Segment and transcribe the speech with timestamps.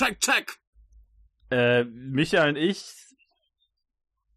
[0.00, 0.58] Check, check.
[1.50, 2.90] Äh, Michael und ich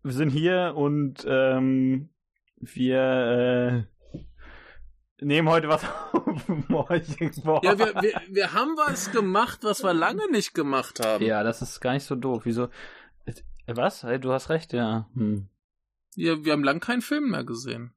[0.03, 2.09] sind hier und ähm,
[2.57, 4.23] wir äh,
[5.23, 7.63] nehmen heute was auf.
[7.63, 11.23] ja, wir, wir, wir haben was gemacht, was wir lange nicht gemacht haben.
[11.23, 12.41] Ja, das ist gar nicht so doof.
[12.43, 12.67] Wieso?
[13.23, 13.33] Äh,
[13.67, 14.01] was?
[14.19, 15.09] Du hast recht, ja.
[15.13, 15.47] Hm.
[16.15, 17.93] Ja, wir haben lang keinen Film mehr gesehen.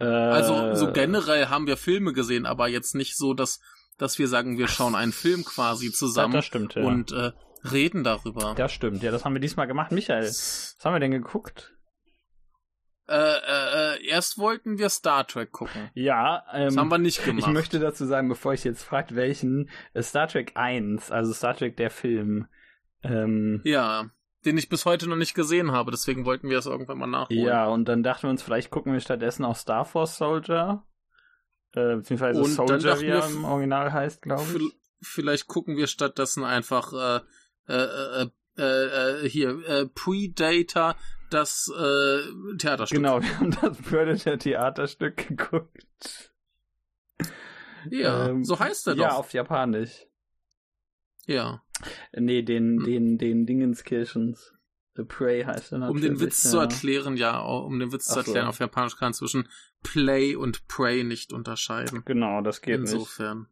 [0.00, 3.60] Äh, Also so generell haben wir Filme gesehen, aber jetzt nicht so, dass,
[4.00, 6.82] dass wir sagen, wir schauen einen Film quasi zusammen das stimmt, ja.
[6.82, 7.32] und äh,
[7.70, 8.54] reden darüber.
[8.56, 9.92] Das stimmt, ja, das haben wir diesmal gemacht.
[9.92, 11.74] Michael, was haben wir denn geguckt?
[13.06, 15.90] Äh, äh, äh, erst wollten wir Star Trek gucken.
[15.94, 17.46] Ja, ähm, Das haben wir nicht gemacht.
[17.46, 21.56] ich möchte dazu sagen, bevor ich jetzt fragt, welchen, äh, Star Trek 1, also Star
[21.56, 22.46] Trek der Film.
[23.02, 24.10] Ähm, Ja,
[24.44, 27.44] den ich bis heute noch nicht gesehen habe, deswegen wollten wir es irgendwann mal nachholen.
[27.44, 30.84] ja, und dann dachten wir uns, vielleicht gucken wir stattdessen auch Star Force Soldier.
[31.74, 34.72] Äh, beziehungsweise Und Soldier, wie er im Original heißt, glaube ich.
[35.02, 37.20] Vielleicht gucken wir stattdessen einfach äh,
[37.72, 40.96] äh, äh, äh, äh, hier äh, Predator,
[41.30, 42.96] das äh, Theaterstück.
[42.98, 46.32] Genau, wir haben das Predator Theaterstück geguckt.
[47.88, 49.18] Ja, Ähm, so heißt er Ja, doch.
[49.18, 50.06] auf Japanisch.
[51.26, 51.62] Ja.
[52.12, 52.84] Nee, den, Hm.
[52.84, 54.52] den, den Dingenskirchens.
[54.94, 56.04] The Prey heißt er Um natürlich.
[56.04, 56.50] den Witz ja.
[56.50, 58.30] zu erklären, ja, um den Witz zu Ach so.
[58.30, 59.48] erklären, auf Japanisch kann man zwischen
[59.82, 62.02] Play und Prey nicht unterscheiden.
[62.04, 62.92] Genau, das geht nicht.
[62.92, 63.46] Insofern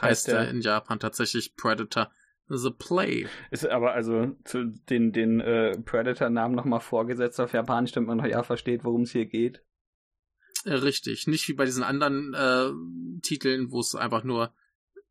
[0.00, 2.10] Heißt er in Japan tatsächlich Predator
[2.48, 3.26] The Play.
[3.50, 8.26] Ist aber also zu den, den äh, Predator-Namen nochmal vorgesetzt auf Japanisch, damit man noch
[8.26, 9.62] ja versteht, worum es hier geht.
[10.64, 14.52] Äh, Richtig, nicht wie bei diesen anderen äh, Titeln, wo es einfach nur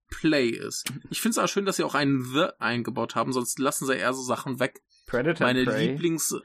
[0.10, 0.92] Play ist.
[1.12, 3.96] Ich finde es auch schön, dass sie auch einen The eingebaut haben, sonst lassen sie
[3.96, 4.82] eher so Sachen weg.
[5.10, 5.88] Predator meine Prey.
[5.92, 6.36] Lieblings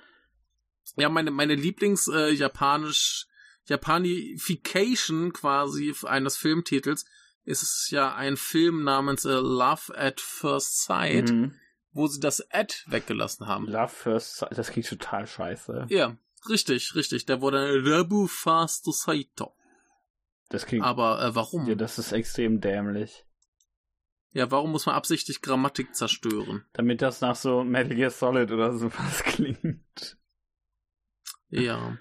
[0.96, 3.26] ja meine meine Lieblings äh, japanisch
[3.66, 7.04] Japanification quasi eines Filmtitels
[7.44, 11.54] ist es ja ein Film namens äh, Love at First Sight, Mhm.
[11.92, 13.66] wo sie das Ad weggelassen haben.
[13.66, 15.86] Love First Sight, das klingt total scheiße.
[15.90, 16.16] Ja,
[16.48, 17.26] richtig, richtig.
[17.26, 19.54] Der wurde Rabu Fast Saito.
[20.48, 21.66] Das klingt, Aber äh, warum?
[21.66, 23.23] ja, das ist extrem dämlich.
[24.34, 26.64] Ja, warum muss man absichtlich Grammatik zerstören?
[26.72, 30.18] Damit das nach so Metal Gear Solid oder sowas klingt.
[31.48, 31.96] Ja.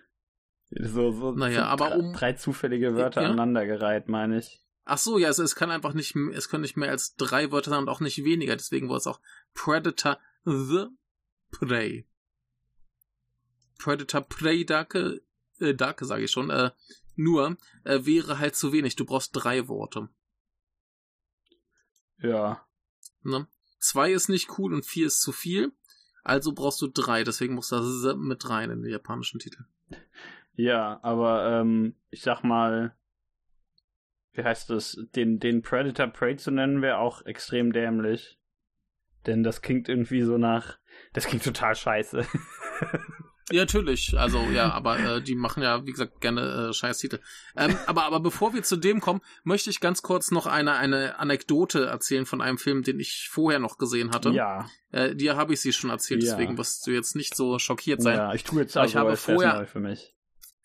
[0.72, 3.28] So, so, Naja, aber drei, um- drei zufällige Wörter Ja?
[3.28, 4.60] aneinandergereiht, meine ich.
[4.86, 7.70] Ach so, ja, es, es kann einfach nicht, es können nicht mehr als drei Wörter
[7.70, 8.56] sein und auch nicht weniger.
[8.56, 9.22] Deswegen war es auch
[9.54, 10.88] Predator the
[11.52, 12.06] Prey.
[13.78, 15.22] Predator Prey Dake,
[15.60, 16.72] äh, Dake sage ich schon, äh,
[17.16, 18.96] nur äh, wäre halt zu wenig.
[18.96, 20.10] Du brauchst drei Worte.
[22.24, 22.66] Ja.
[23.22, 23.48] Ne?
[23.80, 25.74] Zwei ist nicht cool und vier ist zu viel.
[26.24, 27.24] Also brauchst du drei.
[27.24, 29.66] Deswegen muss das Z mit rein in den japanischen Titel.
[30.56, 32.96] Ja, aber ähm, ich sag mal,
[34.34, 38.40] wie heißt das, den, den Predator Prey zu nennen, wäre auch extrem dämlich.
[39.26, 40.80] Denn das klingt irgendwie so nach.
[41.14, 42.26] Das klingt total scheiße.
[43.52, 44.18] Ja, natürlich.
[44.18, 47.20] Also ja, aber äh, die machen ja, wie gesagt, gerne äh, scheiß Titel.
[47.58, 51.20] Ähm, aber, aber bevor wir zu dem kommen, möchte ich ganz kurz noch eine, eine
[51.20, 54.30] Anekdote erzählen von einem Film, den ich vorher noch gesehen hatte.
[54.32, 54.70] ja.
[54.92, 56.32] Äh, dir habe ich sie schon erzählt, Ja.
[56.32, 58.18] deswegen wirst du jetzt nicht so schockiert sein.
[58.18, 60.14] Ja, ich tue jetzt also, ich habe vorher- für mich.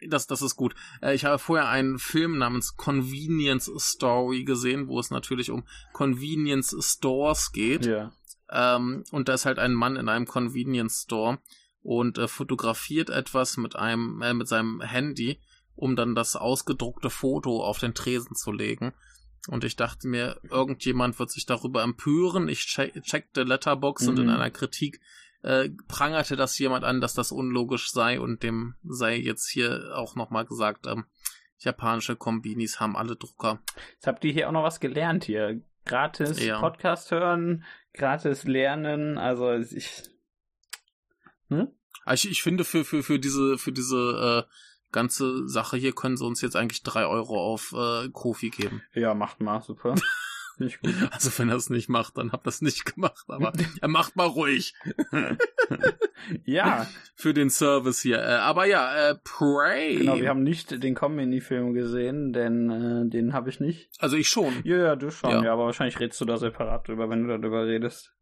[0.06, 0.76] Das, das ist gut.
[1.02, 6.76] Äh, ich habe vorher einen Film namens Convenience Story gesehen, wo es natürlich um Convenience
[6.80, 7.86] Stores geht.
[7.86, 8.12] Ja.
[8.50, 11.38] Ähm, und da ist halt ein Mann in einem Convenience Store
[11.82, 15.40] und äh, fotografiert etwas mit einem äh, mit seinem Handy,
[15.74, 18.92] um dann das ausgedruckte Foto auf den Tresen zu legen.
[19.48, 22.48] Und ich dachte mir, irgendjemand wird sich darüber empören.
[22.48, 24.30] Ich che checkte Letterbox und in Mhm.
[24.32, 25.00] einer Kritik
[25.42, 30.16] äh, prangerte das jemand an, dass das unlogisch sei und dem sei jetzt hier auch
[30.16, 31.04] nochmal gesagt, ähm,
[31.58, 33.60] japanische Kombinis haben alle Drucker.
[33.94, 35.62] Jetzt habt ihr hier auch noch was gelernt hier.
[35.84, 36.58] Gratis Ja.
[36.60, 37.64] Podcast hören,
[37.94, 40.02] gratis lernen, also ich.
[41.48, 41.68] Hm?
[42.04, 44.52] Aber Ich, ich finde, für, für, für diese, für diese äh,
[44.92, 48.82] ganze Sache hier können sie uns jetzt eigentlich drei Euro auf äh, Kofi geben.
[48.94, 49.94] Ja, macht mal, super.
[50.60, 50.92] Ich gut.
[51.12, 53.24] Also wenn er es nicht macht, dann habt das nicht gemacht.
[53.28, 54.74] Aber er macht mal ruhig
[56.44, 58.18] ja, für den Service hier.
[58.18, 59.96] Äh, aber ja, äh, Prey.
[59.96, 63.88] genau, wir haben nicht den Comedy-Film gesehen, denn äh, den habe ich nicht.
[63.98, 64.52] also ich schon.
[64.64, 65.44] Ja, ja, du schon, ja.
[65.44, 65.52] Ja.
[65.52, 68.12] aber wahrscheinlich redest du da separat drüber, wenn du darüber redest.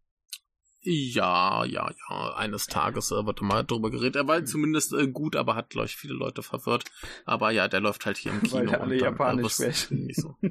[0.88, 2.35] Ja, ja, ja.
[2.37, 4.15] Eines Tages äh, wird mal drüber geredet.
[4.15, 6.85] Er war zumindest äh, gut, aber hat, glaube ich, viele Leute verwirrt.
[7.25, 8.71] Aber ja, der läuft halt hier im Kino.
[8.71, 10.06] Weil alle dann, Japanisch sprechen.
[10.06, 10.37] Nicht so.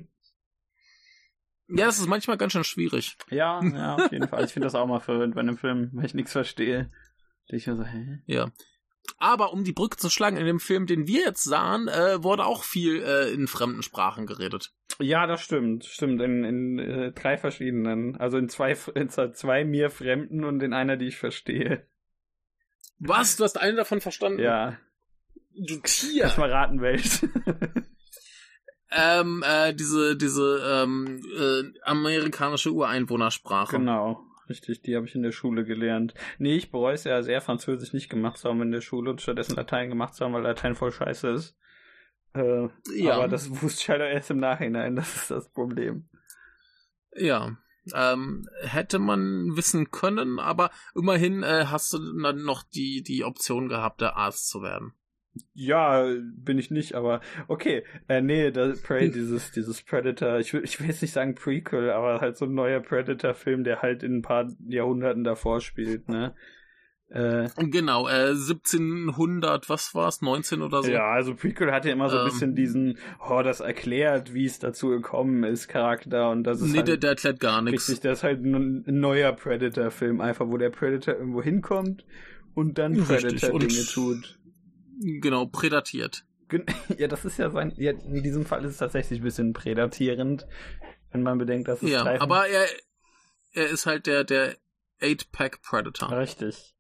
[1.68, 3.18] Ja, das ist manchmal ganz schön schwierig.
[3.32, 4.46] Ja, ja, auf jeden Fall.
[4.46, 6.92] Ich finde das auch mal verwirrend bei einem Film, wenn ich nichts verstehe.
[7.48, 8.20] Ich so, hä?
[8.28, 8.52] Ja.
[9.18, 12.46] Aber um die Brücke zu schlagen, in dem Film, den wir jetzt sahen, äh, wurde
[12.46, 14.74] auch viel äh, in fremden Sprachen geredet.
[15.00, 15.86] Ja, das stimmt.
[15.86, 16.22] Stimmt.
[16.22, 18.16] In, in äh, drei verschiedenen.
[18.18, 21.88] Also in zwei, in zwei mir Fremden und in einer, die ich verstehe.
[23.00, 23.36] Was?
[23.36, 24.40] Du hast einen davon verstanden?
[24.40, 24.78] Ja.
[25.54, 26.28] Du Tier.
[26.28, 27.26] Ich mal raten, welches.
[28.92, 33.78] ähm, äh, diese, diese ähm, äh, amerikanische Ureinwohnersprache.
[33.78, 34.22] Genau.
[34.50, 36.14] Richtig, die habe ich in der Schule gelernt.
[36.38, 39.22] Nee, ich bereue es ja sehr, Französisch nicht gemacht zu haben in der Schule und
[39.22, 41.58] stattdessen Latein gemacht zu haben, weil Latein voll scheiße ist.
[42.36, 43.16] Äh, ja.
[43.16, 46.10] Aber das wusste ich halt erst im Nachhinein, das ist das Problem.
[47.16, 47.58] Ja,
[47.94, 53.70] ähm, hätte man wissen können, aber immerhin äh, hast du dann noch die, die Option
[53.70, 54.94] gehabt, der Arzt zu werden.
[55.54, 56.06] Ja,
[56.38, 57.84] bin ich nicht, aber okay.
[58.08, 61.90] Äh, nee, das Prey, dieses, dieses Predator, ich will, ich will jetzt nicht sagen Prequel,
[61.92, 66.36] aber halt so ein neuer Predator-Film, der halt in ein paar Jahrhunderten davor spielt, ne?
[67.10, 70.90] Äh, genau, äh, 1700, was war's, 19 oder so?
[70.90, 72.98] Ja, also Prequel hatte immer so ein ähm, bisschen diesen,
[73.30, 76.98] oh, das erklärt, wie es dazu gekommen ist, Charakter und das ist Nee, halt, der,
[76.98, 77.88] der erklärt gar nichts.
[77.90, 82.06] Richtig, das ist halt ein, ein neuer Predator-Film, einfach wo der Predator irgendwo hinkommt
[82.56, 84.40] und dann Predator-Dinge tut.
[85.00, 86.26] Genau, prädatiert.
[86.98, 87.74] Ja, das ist ja sein.
[87.76, 90.46] Ja, in diesem Fall ist es tatsächlich ein bisschen prädatierend,
[91.12, 91.90] wenn man bedenkt, dass es.
[91.90, 92.68] Ja, aber er,
[93.54, 94.56] er ist halt der, der
[95.02, 96.12] 8-Pack Predator.
[96.12, 96.76] Richtig.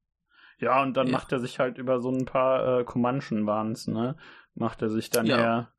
[0.59, 1.13] Ja, und dann ja.
[1.13, 4.15] macht er sich halt über so ein paar äh, Comanchen waren's, ne?
[4.53, 5.37] Macht er sich dann ja.
[5.37, 5.73] eher.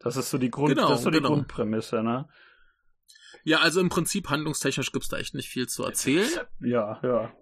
[0.00, 1.30] Das ist so die Grund, genau, das ist so die genau.
[1.30, 2.28] Grundprämisse, ne?
[3.44, 6.28] Ja, also im Prinzip handlungstechnisch gibt's da echt nicht viel zu erzählen.
[6.60, 7.32] Ja, ja.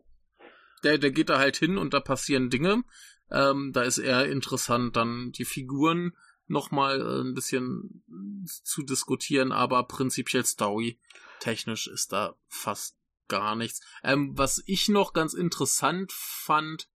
[0.84, 2.82] Der, der geht da halt hin und da passieren Dinge.
[3.30, 6.12] Ähm, da ist eher interessant, dann die Figuren
[6.46, 8.04] nochmal äh, ein bisschen
[8.46, 10.98] zu diskutieren, aber prinzipiell Story
[11.40, 12.96] technisch ist da fast
[13.28, 13.80] gar nichts.
[14.04, 16.88] Ähm, was ich noch ganz interessant fand,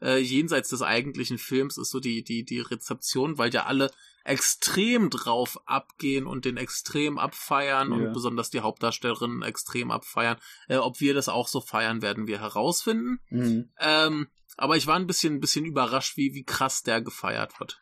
[0.00, 3.90] äh, jenseits des eigentlichen Films, ist so die, die, die Rezeption, weil ja alle
[4.28, 7.96] extrem drauf abgehen und den extrem abfeiern yeah.
[7.96, 10.36] und besonders die Hauptdarstellerinnen extrem abfeiern.
[10.68, 13.20] Äh, ob wir das auch so feiern, werden wir herausfinden.
[13.30, 13.70] Mhm.
[13.80, 17.80] Ähm, aber ich war ein bisschen, ein bisschen überrascht, wie, wie krass der gefeiert wird.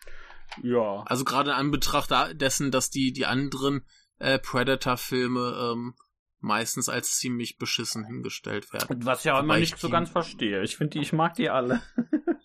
[0.63, 1.03] Ja.
[1.07, 2.11] Also gerade in Anbetracht
[2.41, 3.85] dessen, dass die, die anderen
[4.19, 5.95] äh, Predator-Filme ähm,
[6.41, 9.05] meistens als ziemlich beschissen hingestellt werden.
[9.05, 10.63] Was ich auch immer nicht so ganz verstehe.
[10.63, 11.83] Ich finde die, ich mag die alle.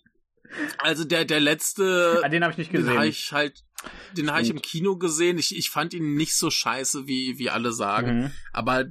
[0.78, 2.22] also der, der letzte.
[2.24, 2.88] Ah, den habe ich nicht gesehen.
[2.88, 3.64] Den habe ich halt,
[4.18, 5.38] den habe ich im Kino gesehen.
[5.38, 8.22] Ich, ich fand ihn nicht so scheiße, wie, wie alle sagen.
[8.22, 8.32] Mhm.
[8.52, 8.86] Aber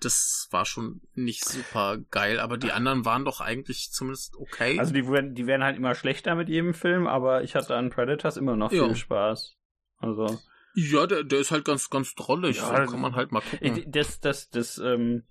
[0.00, 4.78] das war schon nicht super geil, aber die anderen waren doch eigentlich zumindest okay.
[4.78, 7.90] Also die werden, die werden halt immer schlechter mit jedem Film, aber ich hatte an
[7.90, 8.84] Predators immer noch ja.
[8.84, 9.56] viel Spaß.
[9.98, 10.38] Also.
[10.74, 12.58] Ja, der, der ist halt ganz, ganz drollig.
[12.58, 13.84] Ja, so kann man halt mal gucken.
[13.90, 15.24] Das, das, das, ähm,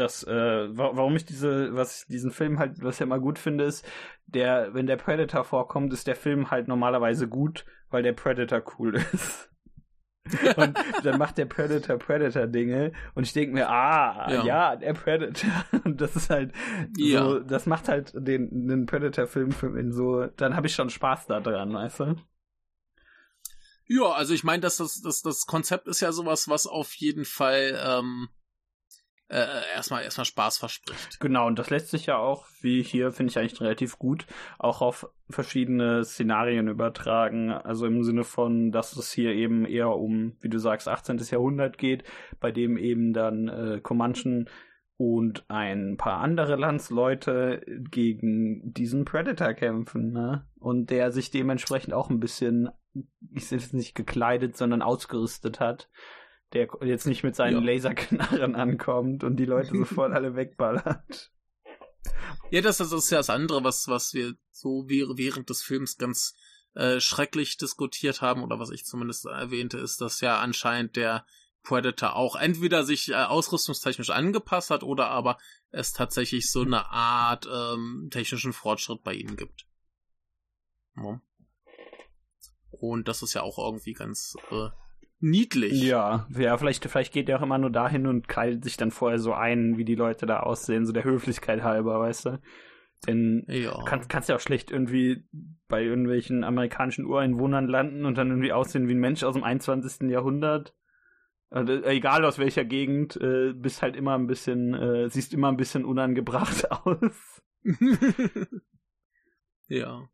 [0.00, 3.64] das, äh, warum ich diese, was ich diesen Film halt, was ich immer gut finde,
[3.64, 3.86] ist,
[4.26, 8.96] der, wenn der Predator vorkommt, ist der Film halt normalerweise gut, weil der Predator cool
[9.12, 9.50] ist
[10.56, 14.44] und dann macht der Predator Predator Dinge und ich denke mir, ah, ja.
[14.44, 14.76] ja.
[14.76, 15.50] der Predator.
[15.84, 16.52] Und das ist halt
[16.96, 17.22] ja.
[17.22, 21.26] so, das macht halt den, den Predator-Film für ihn so, dann habe ich schon Spaß
[21.26, 22.16] da dran, weißt du?
[23.86, 27.24] Ja, also ich meine, dass das, das, das Konzept ist ja sowas, was auf jeden
[27.24, 28.28] Fall ähm,
[29.30, 31.20] äh, erstmal erstmal Spaß verspricht.
[31.20, 34.26] Genau, und das lässt sich ja auch, wie hier, finde ich eigentlich relativ gut,
[34.58, 37.52] auch auf verschiedene Szenarien übertragen.
[37.52, 41.18] Also im Sinne von, dass es hier eben eher um, wie du sagst, 18.
[41.18, 42.02] Jahrhundert geht,
[42.40, 44.50] bei dem eben dann äh, Comanchen
[44.96, 50.46] und ein paar andere Landsleute gegen diesen Predator kämpfen, ne?
[50.58, 52.68] Und der sich dementsprechend auch ein bisschen,
[53.32, 55.88] ich jetzt nicht gekleidet, sondern ausgerüstet hat
[56.52, 57.72] der jetzt nicht mit seinen ja.
[57.72, 61.30] Laserknarren ankommt und die Leute sofort alle wegballert.
[62.50, 66.34] Ja, das, das ist ja das andere, was, was wir so während des Films ganz
[66.74, 71.26] äh, schrecklich diskutiert haben, oder was ich zumindest erwähnte, ist, dass ja anscheinend der
[71.62, 75.38] Predator auch entweder sich äh, ausrüstungstechnisch angepasst hat oder aber
[75.70, 79.66] es tatsächlich so eine Art ähm, technischen Fortschritt bei ihnen gibt.
[80.96, 81.20] Ja.
[82.70, 84.70] Und das ist ja auch irgendwie ganz äh,
[85.20, 85.82] niedlich.
[85.82, 89.18] Ja, ja, vielleicht, vielleicht geht er auch immer nur dahin und kleidet sich dann vorher
[89.18, 92.40] so ein, wie die Leute da aussehen, so der Höflichkeit halber, weißt du?
[93.06, 93.82] Denn ja.
[93.86, 95.24] kannst, kannst ja auch schlecht irgendwie
[95.68, 100.10] bei irgendwelchen amerikanischen Ureinwohnern landen und dann irgendwie aussehen wie ein Mensch aus dem 21.
[100.10, 100.74] Jahrhundert.
[101.48, 105.56] Also, egal aus welcher Gegend, äh, bist halt immer ein bisschen, äh, siehst immer ein
[105.56, 107.42] bisschen unangebracht aus.
[109.68, 110.08] ja.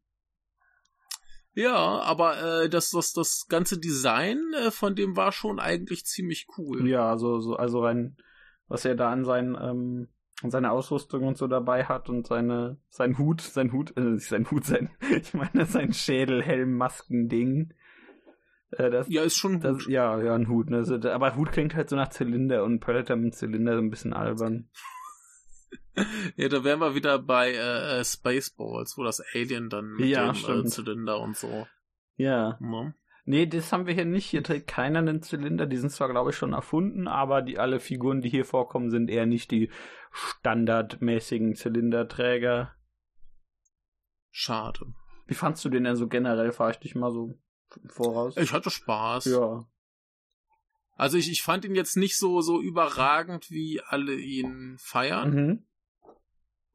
[1.56, 6.46] Ja, aber äh, das, das, das ganze Design äh, von dem war schon eigentlich ziemlich
[6.58, 6.86] cool.
[6.86, 8.18] Ja, so, so, also rein,
[8.68, 10.08] was er da an seinen, ähm,
[10.42, 14.28] an seine Ausrüstung und so dabei hat und seine, sein Hut, sein Hut, äh, nicht
[14.28, 17.72] sein Hut, sein, ich meine sein Schädel, Helm, Masken, Ding.
[18.72, 19.88] Äh, das, Ja, ist schon das, gut.
[19.88, 20.68] ja, ja, ein Hut.
[20.68, 20.84] Ne?
[21.10, 24.68] Aber Hut klingt halt so nach Zylinder und Predator mit Zylinder so ein bisschen albern.
[26.36, 30.32] Ja, da wären wir wieder bei äh, äh, Spaceballs, wo das Alien dann mit Ja,
[30.32, 30.64] dem äh.
[30.66, 31.66] Zylinder und so.
[32.16, 32.58] Ja.
[32.60, 32.94] Ne?
[33.24, 34.26] Nee, das haben wir hier nicht.
[34.26, 35.66] Hier trägt keiner einen Zylinder.
[35.66, 39.10] Die sind zwar, glaube ich, schon erfunden, aber die alle Figuren, die hier vorkommen, sind
[39.10, 39.70] eher nicht die
[40.12, 42.74] standardmäßigen Zylinderträger.
[44.30, 44.94] Schade.
[45.26, 46.52] Wie fandst du den denn so generell?
[46.52, 47.34] Fahr ich dich mal so
[47.88, 48.36] voraus?
[48.36, 49.24] Ich hatte Spaß.
[49.26, 49.64] ja.
[50.98, 55.30] Also ich, ich fand ihn jetzt nicht so, so überragend, wie alle ihn feiern.
[55.34, 55.66] Mhm.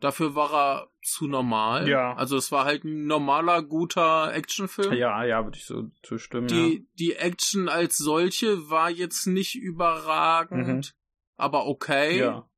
[0.02, 1.88] Dafür war er zu normal.
[1.88, 2.16] Ja.
[2.16, 4.94] Also es war halt ein normaler, guter Actionfilm.
[4.94, 6.48] Ja, ja, würde ich so zustimmen.
[6.48, 10.96] Die, die Action als solche war jetzt nicht überragend,
[11.38, 12.18] aber okay.
[12.18, 12.26] ja.
[12.26, 12.50] ja.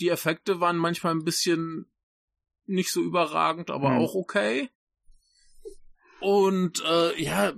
[0.00, 1.92] Die Effekte waren manchmal ein bisschen
[2.64, 3.98] nicht so überragend, aber Mhm.
[3.98, 4.70] auch okay.
[6.20, 7.52] Und äh, ja,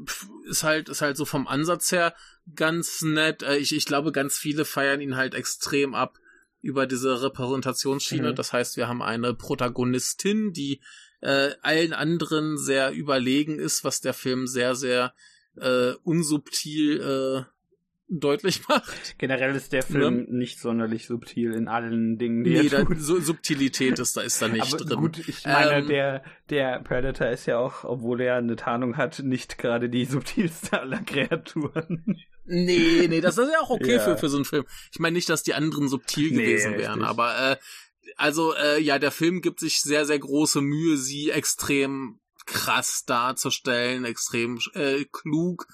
[0.49, 2.15] ist halt ist halt so vom Ansatz her
[2.55, 3.43] ganz nett.
[3.43, 6.19] Äh, ich, ich glaube, ganz viele feiern ihn halt extrem ab
[6.63, 8.31] über diese Repräsentationsschiene.
[8.33, 8.35] Mhm.
[8.37, 10.81] Das heißt, wir haben eine Protagonistin, die
[11.21, 15.13] äh, allen anderen sehr überlegen ist, was der Film sehr, sehr
[15.57, 17.45] äh, unsubtil äh,
[18.09, 19.19] deutlich macht.
[19.19, 23.01] Generell ist der Film nicht sonderlich subtil in allen Dingen, die Nee, er da, tut.
[23.01, 24.99] so Subtilität ist da, ist da nicht Aber drin.
[24.99, 29.21] gut, ich meine, Ähm, der, der Predator ist ja auch, obwohl er eine Tarnung hat,
[29.21, 32.19] nicht gerade die subtilste aller Kreaturen.
[32.45, 34.01] Nee, nee, das ist ja auch okay Ja.
[34.01, 34.65] für, für so einen Film.
[34.93, 37.09] Ich meine nicht, dass die anderen subtil Nee, gewesen wären, richtig.
[37.09, 37.57] aber äh,
[38.17, 44.05] also äh, ja, der Film gibt sich sehr, sehr große Mühe, sie extrem krass darzustellen,
[44.05, 45.67] extrem äh, klug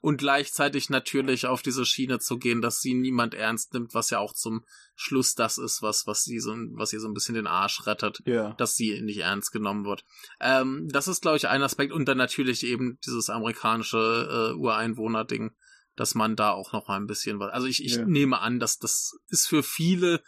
[0.00, 4.18] und gleichzeitig natürlich auf diese Schiene zu gehen, dass sie niemand ernst nimmt, was ja
[4.18, 4.64] auch zum
[4.94, 8.20] Schluss das ist, was was sie so was ihr so ein bisschen den Arsch rettet
[8.24, 8.52] Ja.
[8.54, 10.04] dass sie nicht ernst genommen wird.
[10.40, 11.92] Ähm, das ist, glaube ich, ein Aspekt.
[11.92, 15.52] Und dann natürlich eben dieses amerikanische äh, Ureinwohner-Ding,
[15.96, 17.52] dass man da auch noch mal ein bisschen was.
[17.52, 18.04] Also ich, ich Ja.
[18.04, 20.22] nehme an, dass das ist für viele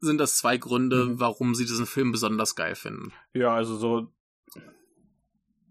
[0.00, 1.20] sind das zwei Gründe, Mhm.
[1.20, 3.12] warum sie diesen Film besonders geil finden.
[3.34, 4.12] Ja, also so,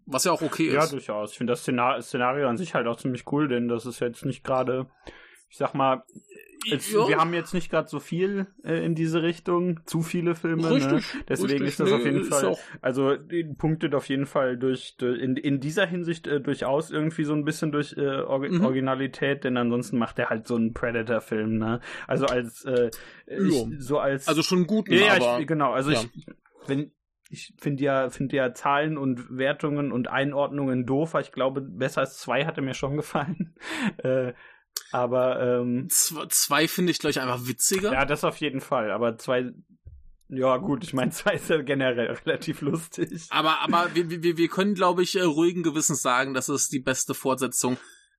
[0.05, 0.93] Was ja auch okay ja, ist.
[0.93, 1.31] durchaus.
[1.31, 4.23] Ich finde das Szenar Szenario an sich halt auch ziemlich cool, denn das ist jetzt
[4.25, 4.89] nicht gerade,
[5.49, 6.03] ich sag mal,
[6.65, 7.07] Ja.
[7.07, 10.71] wir haben jetzt nicht gerade so viel äh, in diese Richtung, zu viele Filme, ne?
[10.71, 11.67] Richtig, Deswegen richtig.
[11.69, 13.15] ist das auf Nee, jeden ist Fall, also
[13.57, 17.45] punktet auf jeden Fall durch, durch in, in dieser Hinsicht äh, durchaus irgendwie so ein
[17.45, 18.65] bisschen durch äh, Orgi Mhm.
[18.65, 21.79] Originalität, denn ansonsten macht er halt so einen Predator-Film, ne?
[22.07, 22.89] Also als äh,
[23.27, 25.73] ich, so als Also schon gut, ja, ja, aber ich, genau.
[25.73, 26.01] Also ja.
[26.01, 26.25] ich,
[26.65, 26.91] wenn
[27.29, 32.01] ich finde ja, finde ja Zahlen und Wertungen und Einordnungen doof, aber ich glaube, besser
[32.01, 33.55] als zwei hatte mir schon gefallen.
[33.97, 34.33] äh,
[34.91, 37.93] aber ähm, Z- zwei finde ich, glaube ich, einfach witziger.
[37.93, 38.91] ja, das auf jeden Fall.
[38.91, 39.51] Aber zwei,
[40.29, 43.27] ja gut, ich meine, zwei ist ja generell relativ lustig.
[43.29, 46.79] Aber, aber wir, wir, wir können, glaube ich, äh, ruhigen Gewissens sagen, dass es die
[46.79, 47.77] beste Fortsetzung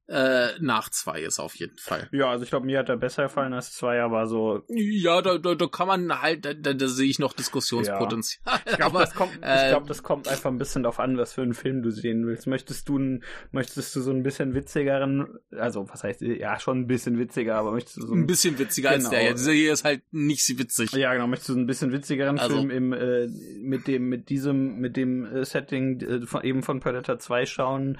[0.08, 2.08] äh, nach zwei ist, auf jeden Fall.
[2.12, 4.62] Ja, also ich glaube, mir hat er besser gefallen als zwei, aber so.
[4.68, 8.60] Ja, da, da, da kann man halt, da, da, da sehe ich noch Diskussionspotenzial.
[8.64, 11.34] Ich glaube, das kommt, ich äh, glaube, das kommt einfach ein bisschen darauf an, was
[11.34, 12.46] für einen Film du sehen willst.
[12.46, 13.22] Möchtest du, ein,
[13.52, 17.72] möchtest du so ein bisschen witzigeren, also was heißt, ja, schon ein bisschen witziger, aber
[17.72, 19.10] möchtest du so ein bisschen witziger als Genau.
[19.10, 19.20] der.
[19.20, 19.34] hier.
[19.34, 20.90] Dieser hier ist halt nicht so witzig.
[20.92, 21.26] Ja, genau.
[21.26, 23.26] Möchtest du einen bisschen witzigeren Also- Film im, äh,
[23.60, 27.98] mit dem, mit diesem, mit dem äh, Setting äh, von, eben von Predator 2 schauen?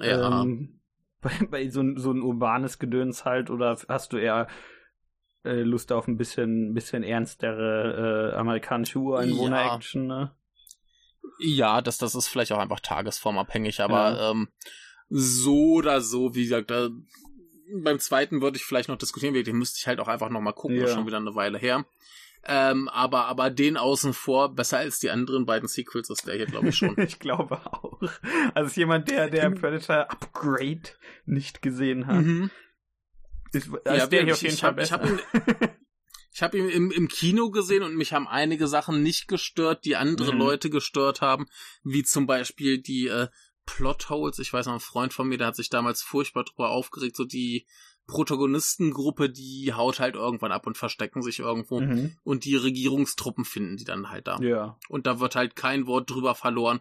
[0.00, 0.42] Ja.
[0.42, 0.79] Ähm,
[1.20, 4.48] bei, bei so, ein- so ein urbanes Gedöns halt, oder hast du eher
[5.44, 10.34] äh, Lust auf ein bisschen, bisschen ernstere äh, amerikanische Ureinwohner-Action, ne?
[11.38, 14.30] Ja, das, das ist vielleicht auch einfach tagesformabhängig, aber Ja.
[14.30, 14.48] ähm,
[15.08, 16.88] so oder so, wie gesagt, da,
[17.82, 20.52] beim zweiten würde ich vielleicht noch diskutieren, den müsste ich halt auch einfach noch mal
[20.52, 20.88] gucken, Ja.
[20.88, 21.86] schon wieder eine Weile her.
[22.44, 26.46] Ähm, aber, aber den außen vor, besser als die anderen beiden Sequels, ist der hier,
[26.46, 26.94] glaube ich, schon.
[26.98, 28.00] ich glaube auch.
[28.54, 30.82] Also jemand, der, der Predator Upgrade
[31.26, 32.24] nicht gesehen hat.
[32.24, 32.50] mhm.
[33.52, 35.70] Ist, Ja, ist der hier ich- auf jeden Fall hab- ich hab
[36.32, 39.96] Ich habe ihn im, im Kino gesehen und mich haben einige Sachen nicht gestört, die
[39.96, 40.38] andere Mhm.
[40.38, 41.46] Leute gestört haben,
[41.82, 43.28] wie zum Beispiel die äh,
[43.66, 44.38] Plotholes.
[44.38, 47.24] Ich weiß noch, ein Freund von mir, der hat sich damals furchtbar drüber aufgeregt, so
[47.24, 47.66] die
[48.10, 52.16] Protagonistengruppe, die haut halt irgendwann ab und verstecken sich irgendwo mhm.
[52.22, 54.38] und die Regierungstruppen finden die dann halt da.
[54.40, 54.78] Ja.
[54.88, 56.80] Und da wird halt kein Wort drüber verloren,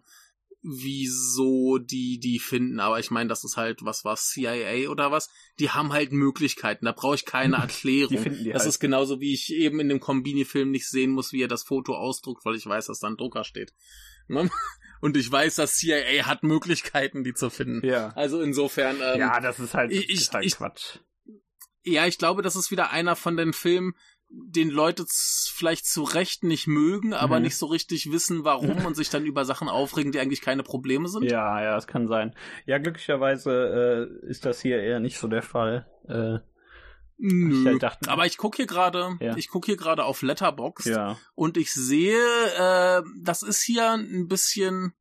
[0.61, 2.79] wieso die die finden.
[2.79, 5.29] Aber ich meine, das ist halt, was war CIA oder was?
[5.59, 6.85] Die haben halt Möglichkeiten.
[6.85, 8.09] Da brauche ich keine Erklärung.
[8.09, 8.69] Die finden die das halt.
[8.69, 11.95] ist genauso, wie ich eben in dem Kombini-Film nicht sehen muss, wie er das Foto
[11.95, 13.73] ausdruckt, weil ich weiß, dass da ein Drucker steht.
[14.27, 14.49] Ne?
[15.01, 17.85] Und ich weiß, dass CIA hat Möglichkeiten, die zu finden.
[17.87, 18.09] Ja.
[18.15, 18.97] Also insofern.
[19.01, 20.97] Ähm, ja, das ist halt, ich- ist halt ich- Quatsch.
[21.91, 23.93] Ja, ich glaube, das ist wieder einer von den Filmen,
[24.29, 27.43] den Leute vielleicht zu Recht nicht mögen, aber mhm.
[27.43, 31.07] nicht so richtig wissen, warum und sich dann über Sachen aufregen, die eigentlich keine Probleme
[31.07, 31.23] sind.
[31.23, 32.35] Ja, ja, das kann sein.
[32.65, 35.87] Ja, glücklicherweise äh, ist das hier eher nicht so der Fall.
[36.07, 36.39] Äh,
[37.21, 37.59] Nö.
[37.61, 39.35] Ich halt dachte, aber ich gucke hier gerade, ja.
[39.35, 41.17] ich gucke hier gerade auf Letterboxd ja.
[41.35, 44.93] und ich sehe, äh, das ist hier ein bisschen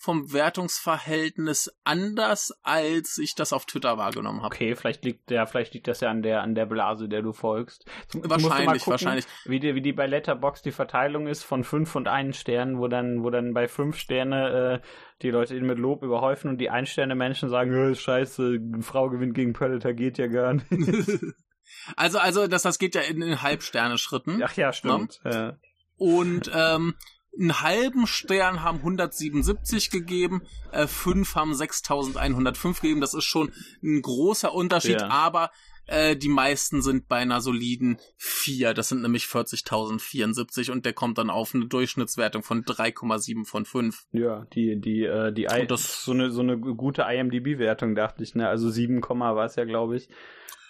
[0.00, 4.54] vom Wertungsverhältnis anders, als ich das auf Twitter wahrgenommen habe.
[4.54, 7.32] Okay, vielleicht liegt ja, vielleicht liegt das ja an der an der Blase, der du
[7.32, 7.84] folgst.
[8.12, 9.26] Du, wahrscheinlich, gucken, wahrscheinlich.
[9.44, 12.86] Wie die, wie die bei Letterbox die Verteilung ist von fünf und einen Sternen, wo
[12.86, 14.86] dann wo dann bei fünf Sterne äh,
[15.22, 19.10] die Leute ihn mit Lob überhäufen und die ein Sterne Menschen sagen, oh, Scheiße, Frau
[19.10, 20.64] gewinnt gegen Predator geht ja gar nicht.
[21.96, 24.40] also also das das geht ja in, in Halbsterne Schritten.
[24.44, 25.20] Ach ja, stimmt.
[25.24, 25.32] Ne?
[25.32, 25.56] Ja.
[25.96, 26.94] Und ähm,
[27.38, 30.42] einen halben Stern haben 177 gegeben,
[30.72, 33.00] äh, fünf haben 6105 gegeben.
[33.00, 33.52] Das ist schon
[33.82, 35.08] ein großer Unterschied, ja.
[35.08, 35.50] aber
[35.88, 38.74] äh, die meisten sind bei einer soliden 4.
[38.74, 44.06] Das sind nämlich 40.074 und der kommt dann auf eine Durchschnittswertung von 3,7 von 5.
[44.12, 48.34] Ja, die, die, äh, die, I das so eine, so eine gute IMDb-Wertung, dachte ich,
[48.34, 48.48] ne?
[48.48, 50.08] Also 7, war es ja, glaube ich.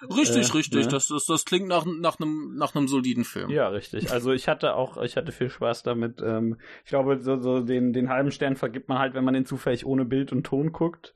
[0.02, 0.86] Richtig, äh, richtig.
[0.86, 0.92] Ne?
[0.92, 3.50] Das, das, das klingt nach, nach, einem, nach einem soliden Film.
[3.50, 4.10] Ja, richtig.
[4.10, 6.20] Also ich hatte auch, ich hatte viel Spaß damit.
[6.22, 9.46] Ähm, ich glaube, so, so den, den halben Stern vergibt man halt, wenn man den
[9.46, 11.14] zufällig ohne Bild und Ton guckt.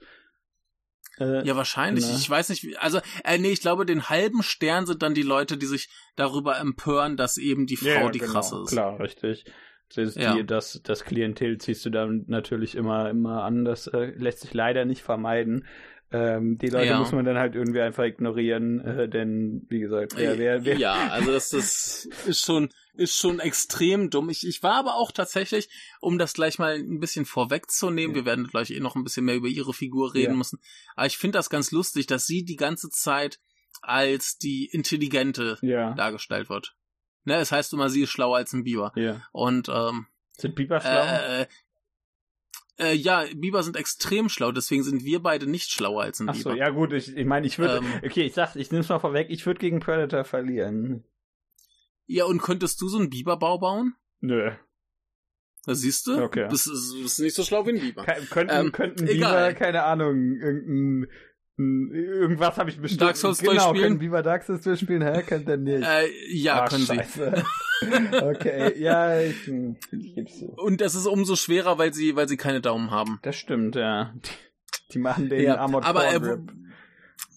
[1.18, 2.06] Äh, ja, wahrscheinlich.
[2.06, 2.14] Ne?
[2.16, 5.56] Ich weiß nicht, also, äh, nee, ich glaube, den halben Stern sind dann die Leute,
[5.56, 8.70] die sich darüber empören, dass eben die Frau ja, die genau, krasse ist.
[8.70, 9.44] Klar, richtig.
[9.94, 10.34] Das, ja.
[10.34, 13.64] die, das, das Klientel ziehst du dann natürlich immer, immer an.
[13.64, 15.66] Das äh, lässt sich leider nicht vermeiden.
[16.12, 16.98] Ähm, die Leute ja.
[16.98, 20.76] muss man dann halt irgendwie einfach ignorieren, äh, denn wie gesagt, wer, wer, wer.
[20.76, 24.28] Ja, also das, das ist schon, ist schon extrem dumm.
[24.28, 25.68] Ich, ich war aber auch tatsächlich,
[26.00, 28.22] um das gleich mal ein bisschen vorwegzunehmen, ja.
[28.22, 30.36] wir werden gleich eh noch ein bisschen mehr über ihre Figur reden ja.
[30.36, 30.60] müssen,
[30.96, 33.40] aber ich finde das ganz lustig, dass sie die ganze Zeit
[33.80, 35.94] als die Intelligente ja.
[35.94, 36.74] dargestellt wird.
[37.24, 38.92] Ne, es heißt immer, sie ist schlauer als ein Biber.
[38.96, 39.22] Ja.
[39.32, 41.04] Und ähm, sind Biber schlau?
[41.04, 41.46] Äh,
[42.78, 46.34] äh, ja, Biber sind extrem schlau, deswegen sind wir beide nicht schlauer als ein Ach
[46.34, 46.60] so, Biber.
[46.60, 49.28] ja gut, ich, ich meine, ich würde, ähm, okay, ich sag, ich nehm's mal vorweg,
[49.30, 51.04] ich würde gegen Predator verlieren.
[52.06, 53.94] Ja, und könntest du so einen Biberbau bauen?
[54.20, 54.52] Nö.
[55.64, 56.22] Das siehst du?
[56.22, 56.48] Okay.
[56.50, 58.04] Das ist, das ist nicht so schlau wie ein Biber.
[58.04, 61.08] Ke könnten, ähm, könnten Biber, keine Ahnung, irgendein
[61.58, 63.02] Irgendwas habe ich bestimmt.
[63.02, 63.82] Dark Souls genau, durchspielen?
[63.82, 65.02] können Biber Dark Souls durchspielen?
[65.02, 65.86] Hä, könnt ihr nicht.
[65.86, 67.32] Äh, ja, Ach, können scheiße.
[67.36, 67.42] sie.
[68.22, 70.46] okay, ja, ich, ich geb's so.
[70.46, 73.18] Und das ist umso schwerer, weil sie, weil sie keine Daumen haben.
[73.22, 74.14] Das stimmt, ja.
[74.14, 76.38] Die, die machen den ja, Armored Aber äh,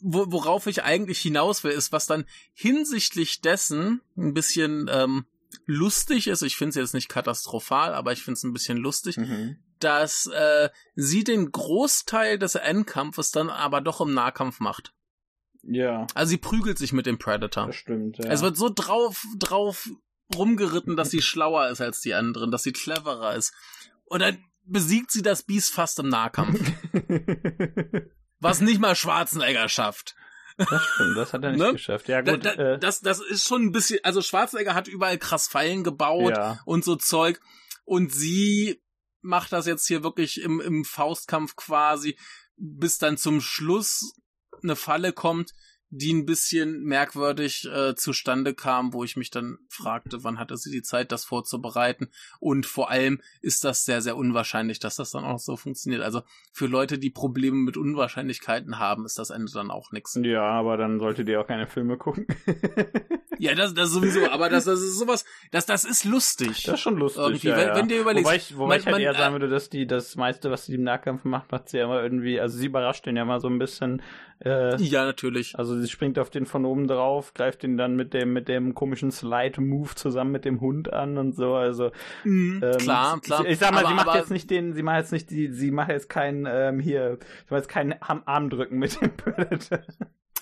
[0.01, 5.25] wo, worauf ich eigentlich hinaus will, ist, was dann hinsichtlich dessen ein bisschen ähm,
[5.65, 6.41] lustig ist.
[6.41, 9.17] Ich finde es jetzt nicht katastrophal, aber ich finde es ein bisschen lustig.
[9.17, 14.93] Mhm dass äh, sie den Großteil des Endkampfes dann aber doch im Nahkampf macht.
[15.63, 16.07] Ja.
[16.13, 17.67] Also sie prügelt sich mit dem Predator.
[17.67, 18.29] Das stimmt, ja.
[18.29, 19.89] Es wird so drauf, drauf
[20.33, 23.53] rumgeritten, dass sie schlauer ist als die anderen, dass sie cleverer ist.
[24.05, 26.59] Und dann besiegt sie das Biest fast im Nahkampf.
[28.39, 30.15] Was nicht mal Schwarzenegger schafft.
[30.57, 31.73] Das stimmt, das hat er nicht ne?
[31.73, 32.07] geschafft.
[32.07, 32.45] Ja, gut.
[32.45, 35.83] Da, da, äh, das, das ist schon ein bisschen, also Schwarzenegger hat überall krass Fallen
[35.83, 36.59] gebaut ja.
[36.65, 37.39] und so Zeug.
[37.83, 38.81] Und sie
[39.21, 42.17] macht das jetzt hier wirklich im, im Faustkampf quasi,
[42.55, 44.13] bis dann zum Schluss
[44.63, 45.51] eine Falle kommt,
[45.89, 50.71] die ein bisschen merkwürdig äh, zustande kam, wo ich mich dann fragte, wann hatte sie
[50.71, 52.09] die Zeit, das vorzubereiten.
[52.39, 56.01] Und vor allem ist das sehr, sehr unwahrscheinlich, dass das dann auch so funktioniert.
[56.01, 56.21] Also
[56.51, 60.19] für Leute, die Probleme mit Unwahrscheinlichkeiten haben, ist das Ende dann auch nichts.
[60.21, 62.27] Ja, aber dann solltet ihr auch keine Filme gucken.
[63.39, 66.63] ja, das, das sowieso, aber das, das ist sowas, das, das ist lustig.
[66.63, 67.23] Das ist schon lustig.
[67.23, 67.75] Irgendwie, ja, wenn, ja.
[67.75, 68.25] wenn dir überlegst.
[68.25, 70.65] Wobei ich, wobei man, ich halt man, eher sagen würde, dass die das meiste, was
[70.65, 73.39] sie im Nahkampf macht, macht sie ja immer irgendwie, also sie überrascht den ja mal
[73.39, 74.01] so ein bisschen.
[74.43, 75.57] Äh, ja, natürlich.
[75.57, 78.73] Also sie springt auf den von oben drauf, greift ihn dann mit dem mit dem
[78.75, 81.55] komischen Slide-Move zusammen mit dem Hund an und so.
[81.55, 81.91] Also
[82.25, 83.45] mhm, ähm, klar, klar.
[83.45, 85.29] Ich, ich sag mal, aber, sie macht aber, jetzt nicht den, sie macht jetzt nicht
[85.29, 89.79] die, sie macht jetzt keinen ähm, hier, ich weiß keinen Armdrücken mit dem Predator.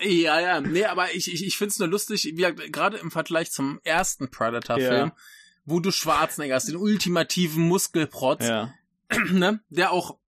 [0.04, 3.80] Ja, ja, nee, aber ich, ich, ich find's nur lustig, wie gerade im Vergleich zum
[3.84, 5.16] ersten Predator-Film, ja.
[5.64, 8.74] wo du Schwarzenegger hast, den ultimativen Muskelprotz, ja.
[9.30, 10.18] ne, der auch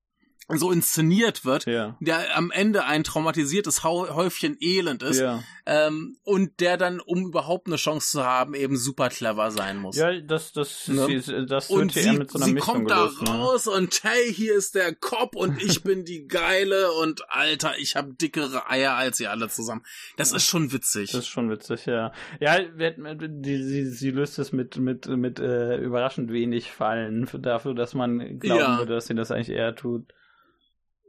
[0.49, 1.97] so inszeniert wird, ja.
[1.99, 5.43] der am Ende ein traumatisiertes Häufchen Elend ist ja.
[5.67, 9.97] ähm, und der dann, um überhaupt eine Chance zu haben, eben super clever sein muss.
[9.97, 11.21] Ja, das, das, ne?
[11.21, 13.39] sie, das und sie, mit so einer sie Mischung kommt gelöst, da ne?
[13.39, 17.97] raus und hey, hier ist der Cop und ich bin die Geile und Alter, ich
[17.97, 19.83] habe dickere Eier als ihr alle zusammen.
[20.17, 21.11] Das ist schon witzig.
[21.11, 22.13] Das ist schon witzig, ja.
[22.39, 27.95] Ja, die, sie, sie löst es mit mit mit äh, überraschend wenig Fallen dafür, dass
[27.95, 28.79] man glauben ja.
[28.79, 30.13] würde, dass sie das eigentlich eher tut.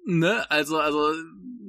[0.07, 1.11] Ne, also, also,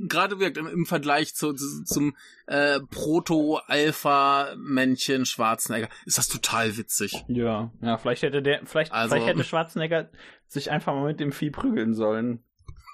[0.09, 7.24] gerade wirkt im, im Vergleich zu, zu, zum äh, Proto-Alpha-Männchen Schwarzenegger, ist das total witzig.
[7.29, 10.11] Ja, ja, vielleicht hätte der, vielleicht, Also- vielleicht hätte Schwarzenegger
[10.46, 12.42] sich einfach mal mit dem Vieh prügeln sollen.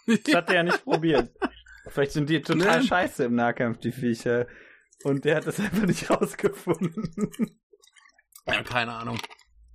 [0.07, 1.31] Das hat er ja nicht probiert.
[1.89, 2.87] Vielleicht sind die total Ne?
[2.87, 4.47] scheiße im Nahkampf, die Viecher.
[5.03, 7.11] Und der hat das einfach nicht rausgefunden.
[8.47, 9.19] Ja, keine Ahnung.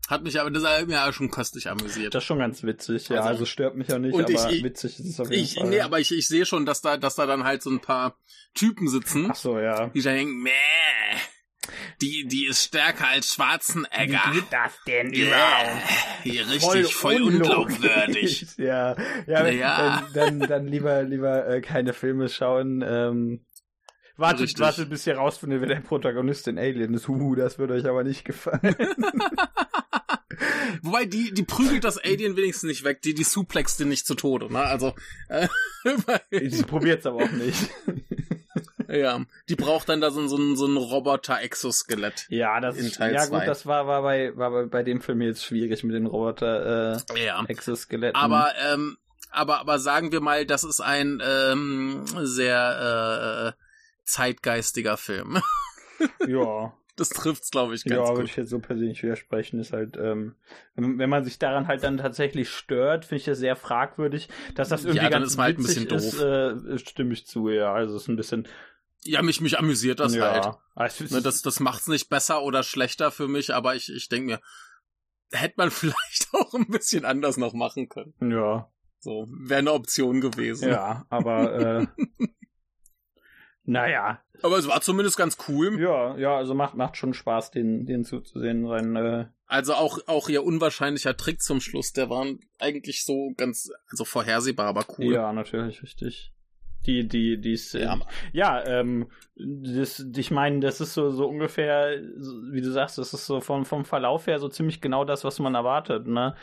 [0.09, 2.15] Hat mich aber, das hat mich ja schon köstlich amüsiert.
[2.15, 3.17] Das ist schon ganz witzig, ja.
[3.17, 5.69] Also, Also- stört mich auch nicht, aber ich- witzig ist es auf jeden Ich, Fall.
[5.69, 8.17] nee, aber ich, ich sehe schon, dass da, dass da dann halt so ein paar
[8.55, 9.87] Typen sitzen, Ach so, ja.
[9.89, 10.49] die dann denken, meh,
[12.01, 14.21] die, die ist stärker als Schwarzenegger.
[14.49, 15.79] das denn Yeah.
[16.23, 18.47] Hier richtig voll, unglaubwürdig.
[18.57, 18.95] ja,
[19.27, 20.07] ja, Ja.
[20.15, 22.81] Dann, dann, dann lieber, lieber äh, keine Filme schauen.
[22.87, 23.45] Ähm,
[24.17, 24.59] wartet, Richtig.
[24.59, 27.07] wartet, bis ihr rausfindet, wer der Protagonist in Alien ist.
[27.07, 28.75] Huhu, das würde euch aber nicht gefallen.
[30.81, 34.15] Wobei, die, die prügelt das Alien wenigstens nicht weg, die, die suplext den nicht zu
[34.15, 34.59] Tode, ne?
[34.59, 34.93] Also,
[35.29, 35.47] äh,
[36.49, 37.69] Sie probiert's aber auch nicht.
[38.87, 42.25] ja, die braucht dann da so, ein- so, so ein Roboter-Exoskelett.
[42.29, 45.21] Ja, das In ist, ja gut, das war, war, bei, war bei, bei dem Film
[45.21, 47.45] jetzt schwierig mit den Roboter äh, Ja.
[48.13, 48.97] Aber, ähm,
[49.31, 53.61] aber, aber sagen wir mal, das ist ein ähm, sehr äh,
[54.05, 55.39] zeitgeistiger Film.
[56.27, 58.29] ja, Das trifft's, glaube ich, ganz ja, würde gut.
[58.29, 60.35] ich jetzt so persönlich widersprechen, ist halt, ähm,
[60.75, 64.85] wenn, man sich daran halt dann tatsächlich stört, finde ich das sehr fragwürdig, dass das
[64.85, 67.95] irgendwie Ja, dann ganz ist halt ein bisschen ist, äh, stimme ich zu, ja, also
[67.95, 68.47] es ist ein bisschen,
[69.03, 70.91] Ja, mich, mich amüsiert das ja, halt.
[71.01, 74.25] Es Ne, das, das macht's nicht besser oder schlechter für mich, aber ich, ich denke
[74.25, 74.41] mir,
[75.31, 78.13] hätte man vielleicht auch ein bisschen anders noch machen können.
[78.21, 80.69] ja, So, wäre eine Option gewesen.
[80.69, 81.87] ja, aber, äh,
[83.69, 85.79] naja, Aber es war zumindest ganz cool.
[85.79, 90.27] ja, ja, also macht, macht schon Spaß, den, den zuzusehen, sein, äh, Also auch, auch
[90.29, 92.25] ihr unwahrscheinlicher Trick zum Schluss, der war
[92.57, 95.13] eigentlich so ganz, also vorhersehbar, aber cool.
[95.13, 96.33] ja, natürlich, richtig.
[96.85, 97.99] Die, die, die ist, Ja,
[98.31, 101.99] Ja, ähm, das, ich meine, das ist so, so ungefähr,
[102.51, 105.39] wie du sagst, das ist so vom, vom Verlauf her so ziemlich genau das, was
[105.39, 106.35] man erwartet, ne?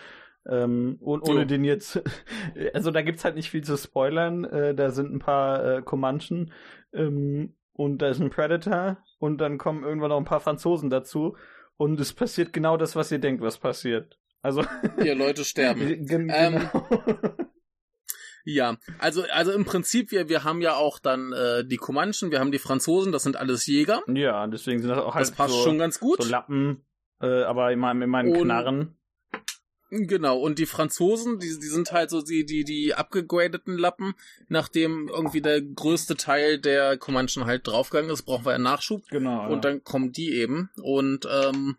[0.48, 1.46] Ähm, und ohne Jo.
[1.46, 2.00] den jetzt,
[2.74, 6.52] also da gibt's halt nicht viel zu spoilern, äh, da sind ein paar äh, Comanchen
[6.96, 11.36] ähm, und da ist ein Predator und dann kommen irgendwann noch ein paar Franzosen dazu
[11.76, 14.18] und es passiert genau das, was ihr denkt, was passiert.
[14.42, 14.62] Also,
[15.02, 16.06] hier Leute sterben.
[16.06, 16.86] gen- Ähm, genau.
[18.48, 22.38] Ja, also, also im Prinzip, wir, wir haben ja auch dann äh, die Comanchen, wir
[22.38, 24.02] haben die Franzosen, das sind alles Jäger.
[24.06, 26.22] ja, deswegen sind das auch halt Das passt so, schon ganz gut.
[26.22, 26.84] so Lappen,
[27.20, 28.95] äh, aber immer mit meinen Und- Knarren.
[29.90, 34.14] Genau, und die Franzosen, die, die sind halt so die, die, die abgegradeten Lappen,
[34.48, 39.06] nachdem irgendwie der größte Teil der Comanchen halt draufgegangen ist, brauchen wir einen Nachschub.
[39.08, 39.48] Genau.
[39.48, 40.70] Und dann kommen die eben.
[40.82, 41.76] Und ähm,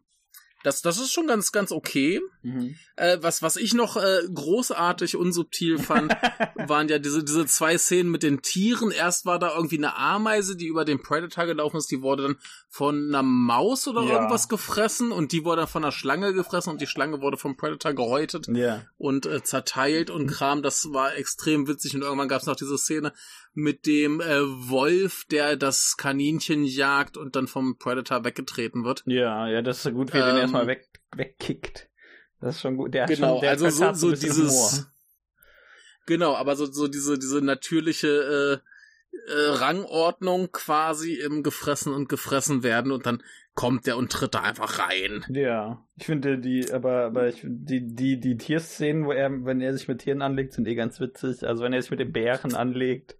[0.67, 2.19] das, das ist schon ganz, ganz okay.
[2.43, 2.75] Mhm.
[2.97, 6.11] Äh, was, was ich noch äh, großartig unsubtil fand,
[6.67, 8.91] waren ja diese, diese zwei Szenen mit den Tieren.
[8.91, 12.35] Erst war da irgendwie eine Ameise, die über den Predator gelaufen ist, die wurde dann
[12.69, 14.13] von einer Maus oder Ja.
[14.15, 17.55] irgendwas gefressen und die wurde dann von einer Schlange gefressen und die Schlange wurde vom
[17.57, 18.83] Predator gehäutet Ja.
[18.97, 20.61] und äh, zerteilt und Kram.
[20.61, 23.13] Das war extrem witzig und irgendwann gab es noch diese Szene
[23.57, 29.01] mit dem äh, Wolf, der das Kaninchen jagt und dann vom Predator weggetreten wird.
[29.07, 31.89] Ja, ja, das ist so gut, wie er den Ähm, erstmal weg, wegkickt.
[32.39, 32.93] Das ist schon gut.
[32.93, 34.37] Der hat Genau, schon, der also so, so dieses.
[34.37, 34.93] Humor.
[36.05, 42.61] Genau, aber so, so diese, diese natürliche äh, äh, Rangordnung quasi im Gefressen und Gefressen
[42.61, 43.23] werden und dann
[43.55, 45.25] kommt der und tritt da einfach rein.
[45.29, 49.61] Ja, ich finde die, aber, aber ich finde die, die, die Tierszenen, wo er, wenn
[49.61, 51.43] er sich mit Tieren anlegt, sind eh ganz witzig.
[51.43, 53.17] Also wenn er sich mit den Bären anlegt,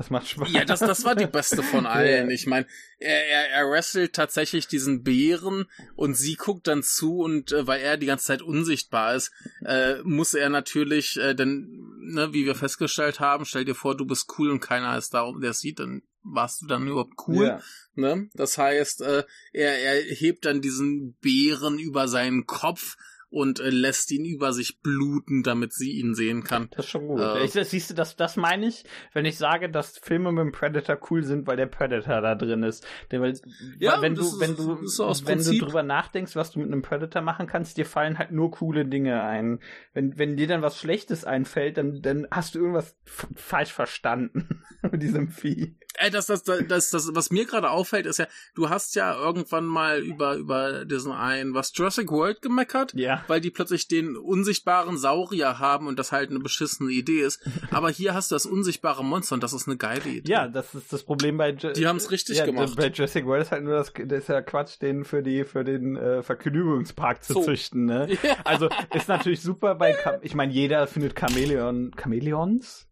[0.00, 0.50] das macht Spaß.
[0.50, 2.30] Ja, das, das war die beste von allen.
[2.30, 2.66] Ich meine,
[2.98, 7.82] er, er, er wrestelt tatsächlich diesen Bären und sie guckt dann zu und äh, weil
[7.82, 9.30] er die ganze Zeit unsichtbar ist,
[9.62, 14.06] äh, muss er natürlich, äh, denn, ne, wie wir festgestellt haben, stell dir vor, du
[14.06, 17.48] bist cool und keiner ist da, der es sieht, dann warst du dann überhaupt cool.
[17.48, 17.60] Ja.
[17.94, 18.30] Ne?
[18.32, 22.96] Das heißt, äh, er, er hebt dann diesen Bären über seinen Kopf
[23.30, 26.68] und äh, lässt ihn über sich bluten, damit sie ihn sehen kann.
[26.72, 27.20] Das ist schon gut.
[27.20, 27.44] Äh.
[27.44, 30.52] ich, das, siehst du, das, das meine ich, wenn ich sage, dass Filme mit dem
[30.52, 32.84] Predator cool sind, weil der Predator da drin ist.
[33.12, 33.38] Denn, weil,
[33.78, 36.68] Ja, weil wenn du, ist- wenn du, so wenn du drüber nachdenkst, was du mit
[36.72, 39.60] einem Predator machen kannst, dir fallen halt nur coole Dinge ein.
[39.94, 42.96] Wenn, wenn dir dann was Schlechtes einfällt, dann, dann hast du irgendwas
[43.36, 45.76] falsch verstanden mit diesem Vieh.
[45.96, 49.14] Ey, das, das, das, das, das, was mir gerade auffällt, ist ja, du hast ja
[49.14, 53.19] irgendwann mal über, über diesen einen, was Jurassic World gemeckert, Ja.
[53.28, 57.40] weil die plötzlich den unsichtbaren Saurier haben und das halt eine beschissene Idee ist.
[57.70, 60.30] Aber hier hast du das unsichtbare Monster und das ist eine geile Idee.
[60.30, 62.74] Ja, das ist das Problem bei Ju- Die haben's richtig ja, gemacht.
[62.76, 65.64] Bei Jurassic World ist halt nur das, das ist ja Quatsch, den für die für
[65.64, 67.42] den äh, Vergnügungspark zu So.
[67.42, 68.08] züchten, ne?
[68.22, 68.36] Ja.
[68.44, 72.86] Also ist natürlich super bei ich meine, jeder findet Chamäleon Chamäleons?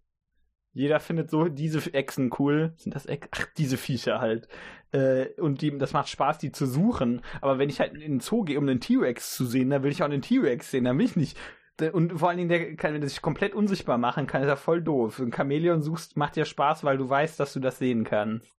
[0.73, 2.73] jeder findet so diese Echsen cool.
[2.77, 3.31] Sind das Echsen?
[3.35, 4.47] Ach, diese Viecher halt.
[4.92, 7.22] Äh, und die, das macht Spaß, die zu suchen.
[7.40, 9.92] Aber wenn ich halt in den Zoo gehe, um den T-Rex zu sehen, dann will
[9.92, 10.85] ich auch den T-Rex sehen.
[10.85, 11.38] Dann will ich nicht.
[11.92, 14.57] Und vor allen Dingen, der kann, wenn der sich komplett unsichtbar machen kann, ist er
[14.57, 15.20] voll doof.
[15.20, 18.53] Ein Chamäleon suchst, macht dir Spaß, weil du weißt, dass du das sehen kannst.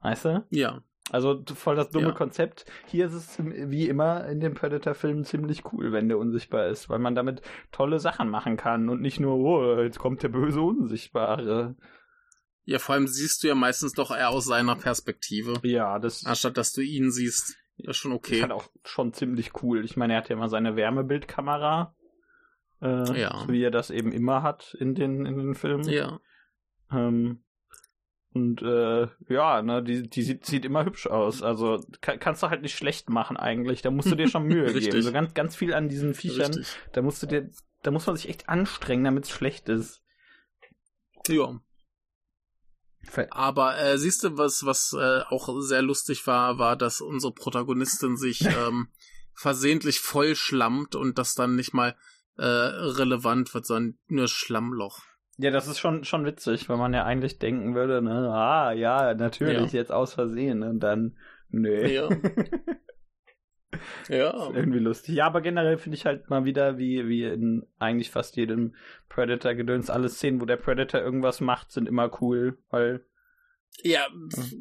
[0.00, 0.44] Weißt du?
[0.50, 0.82] Ja.
[1.10, 2.12] Also voll das dumme Ja.
[2.14, 2.66] Konzept.
[2.86, 6.98] Hier ist es wie immer in den Predator-Filmen ziemlich cool, wenn der unsichtbar ist, weil
[6.98, 11.76] man damit tolle Sachen machen kann und nicht nur, oh, jetzt kommt der böse Unsichtbare.
[12.64, 16.56] Ja, vor allem siehst du ja meistens doch eher aus seiner Perspektive, Ja, das anstatt
[16.56, 17.56] dass du ihn siehst.
[17.76, 18.42] Ja, schon ist okay.
[18.42, 19.84] halt auch schon ziemlich cool.
[19.84, 21.94] Ich meine, er hat ja immer seine Wärmebildkamera.
[22.80, 23.38] Äh, Ja.
[23.38, 25.88] So wie er das eben immer hat in den, in den Filmen.
[25.88, 26.20] Ja.
[26.92, 27.42] Ähm,
[28.34, 31.42] und äh, ja, ne, die, die sieht, sieht immer hübsch aus.
[31.42, 33.82] Also kann, kannst du halt nicht schlecht machen eigentlich.
[33.82, 35.02] Da musst du dir schon Mühe geben.
[35.02, 36.46] So ganz, ganz viel an diesen Viechern.
[36.54, 36.76] Richtig.
[36.92, 37.50] Da musst du dir,
[37.82, 40.02] da muss man sich echt anstrengen, damit es schlecht ist.
[41.28, 41.60] Ja.
[43.30, 48.16] Aber äh, siehst du, was, was äh, auch sehr lustig war, war, dass unsere Protagonistin
[48.16, 48.88] sich ähm,
[49.34, 51.94] versehentlich voll schlammt und das dann nicht mal
[52.38, 55.00] äh, relevant wird, sondern nur Schlammloch.
[55.38, 59.14] Ja, das ist schon, schon witzig, weil man ja eigentlich denken würde, ne, ah, ja,
[59.14, 59.80] natürlich, Ja.
[59.80, 61.16] jetzt aus Versehen und dann,
[61.48, 61.86] nö.
[61.88, 62.08] Ja.
[64.08, 64.50] ja.
[64.54, 65.14] Irgendwie lustig.
[65.14, 68.74] Ja, aber generell finde ich halt mal wieder, wie, wie in eigentlich fast jedem
[69.08, 73.04] Predator-Gedöns, alle Szenen, wo der Predator irgendwas macht, sind immer cool, weil
[73.82, 74.06] Ja,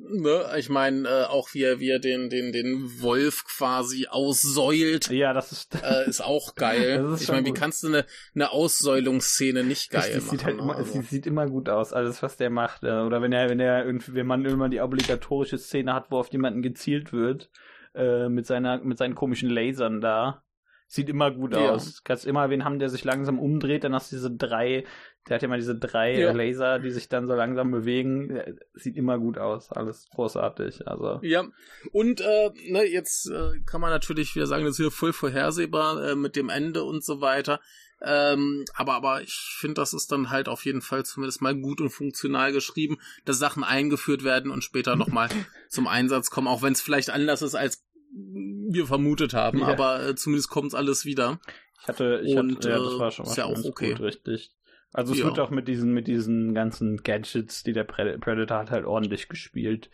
[0.10, 5.10] ne, ich meine, äh, auch wie er, wie er den, den, den Wolf quasi aussäult,
[5.10, 7.04] ja, das ist äh, ist auch geil.
[7.04, 10.38] Das ist ich meine, wie kannst du eine, eine Aussäulungsszene nicht geil es, machen?
[10.38, 11.00] sieht halt immer, also.
[11.00, 12.84] es sieht immer gut aus, alles was der macht.
[12.84, 16.18] äh, Oder wenn er, wenn er irgendwie, wenn man irgendwann die obligatorische Szene hat, wo
[16.18, 17.50] auf jemanden gezielt wird,
[17.94, 20.44] äh, mit seiner, mit seinen komischen Lasern da.
[20.88, 21.72] Sieht immer gut Ja.
[21.72, 22.04] aus.
[22.04, 24.84] Kannst immer wen haben, der sich langsam umdreht, dann hast du diese drei,
[25.28, 26.32] der hat ja mal diese drei Ja.
[26.32, 28.42] Laser, die sich dann so langsam bewegen.
[28.74, 30.88] Sieht immer gut aus, alles großartig.
[30.88, 31.20] Also.
[31.22, 31.46] Ja,
[31.92, 36.04] und äh, ne, jetzt äh, kann man natürlich wieder sagen, das ist hier voll vorhersehbar
[36.04, 37.60] äh, mit dem Ende und so weiter.
[38.04, 41.82] Ähm, aber, aber ich finde, das ist dann halt auf jeden Fall zumindest mal gut
[41.82, 45.30] und funktional geschrieben, dass Sachen eingeführt werden und später nochmal
[45.70, 49.68] zum Einsatz kommen, auch wenn es vielleicht anders ist, als wir vermutet haben, Ja.
[49.68, 51.40] aber äh, zumindest kommt alles wieder.
[51.80, 53.92] Ich hatte, ich Und, hatte, ja, das äh, war schon ist ja auch okay.
[53.92, 54.52] gut, richtig.
[54.94, 55.26] Also es Ja.
[55.26, 59.30] wird auch mit diesen, mit diesen ganzen Gadgets, die der Pred- Predator hat, halt ordentlich
[59.30, 59.90] gespielt.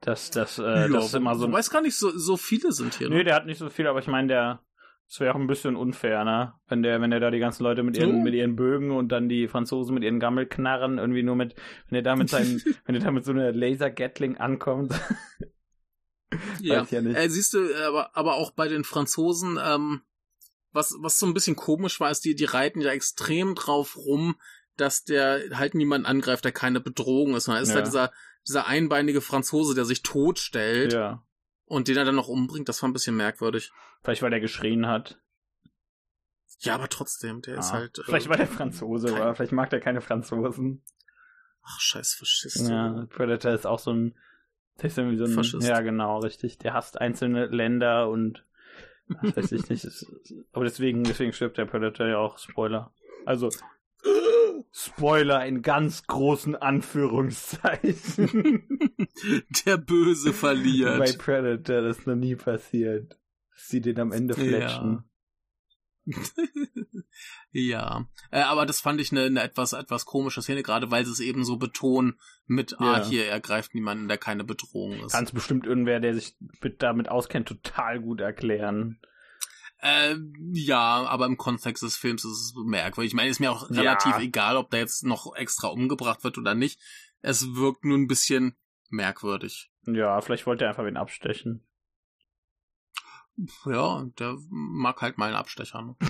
[0.00, 1.52] Das, das, äh, das ist immer so ein.
[1.52, 3.08] weißt gar nicht, so, so viele sind hier.
[3.08, 3.24] Nee, Ne?
[3.24, 4.60] der hat nicht so viel, aber ich meine, der,
[5.08, 6.52] es wäre auch ein bisschen unfair, ne?
[6.68, 8.22] Wenn der, wenn der da die ganzen Leute mit ihren, Oh.
[8.22, 11.54] mit ihren Bögen und dann die Franzosen mit ihren Gammelknarren irgendwie nur mit,
[11.88, 14.92] wenn er da mit seinen, wenn er da mit so einer Laser-Gatling ankommt.
[16.60, 16.80] Ja.
[16.80, 17.16] Weiß ja nicht.
[17.16, 20.00] Äh, siehst du, aber, aber auch bei den Franzosen, ähm,
[20.76, 24.36] was, was so ein bisschen komisch war, ist, die, die reiten ja extrem drauf rum,
[24.76, 27.48] dass der halt niemanden angreift, der keine Bedrohung ist.
[27.48, 27.76] Da ist Ja.
[27.76, 28.12] da dieser,
[28.46, 31.24] dieser einbeinige Franzose, der sich totstellt ja.
[31.64, 32.68] und den er dann noch umbringt.
[32.68, 33.72] Das war ein bisschen merkwürdig.
[34.04, 35.18] Vielleicht weil der geschrien hat.
[36.60, 37.74] Ja, aber trotzdem, der ist Ah.
[37.74, 37.98] halt.
[37.98, 39.34] Äh, Vielleicht weil der Franzose kein- war.
[39.34, 40.82] Vielleicht mag der keine Franzosen.
[41.62, 42.68] Ach, scheiß Faschist.
[42.68, 44.16] Ja, Predator ist auch so ein,
[44.78, 45.66] der ist irgendwie so ein, Faschist.
[45.66, 46.58] ja genau, richtig.
[46.58, 48.45] Der hasst einzelne Länder und
[49.14, 49.86] ach, weiß ich nicht.
[50.52, 52.38] Aber deswegen, deswegen stirbt der Predator ja auch.
[52.38, 52.92] Spoiler.
[53.24, 53.50] Also
[54.72, 58.68] Spoiler in ganz großen Anführungszeichen.
[59.66, 61.18] Der Böse Bei verliert.
[61.18, 63.18] Predator das ist noch nie passiert.
[63.52, 64.92] dass Sie den am Ende fletschen.
[64.92, 65.04] ja.
[67.52, 67.74] Äh,
[68.42, 71.44] aber das fand ich eine, eine etwas, etwas komische Szene, gerade weil sie es eben
[71.44, 73.04] so betonen mit, ah, Ja.
[73.08, 75.12] hier, er greift niemanden, der keine Bedrohung ist.
[75.12, 79.00] Kannst bestimmt irgendwer, der sich mit, damit auskennt, total gut erklären.
[79.78, 80.16] Äh,
[80.52, 83.10] ja, aber im Kontext des Films ist es merkwürdig.
[83.12, 83.80] Ich meine, ist mir auch Ja.
[83.80, 86.80] relativ egal, ob der jetzt noch extra umgebracht wird oder nicht.
[87.20, 88.56] Es wirkt nur ein bisschen
[88.90, 89.70] merkwürdig.
[89.86, 91.65] Ja, vielleicht wollte er einfach wen abstechen.
[93.66, 95.82] Ja, der mag halt mal einen Abstecher.
[95.82, 95.96] Ne?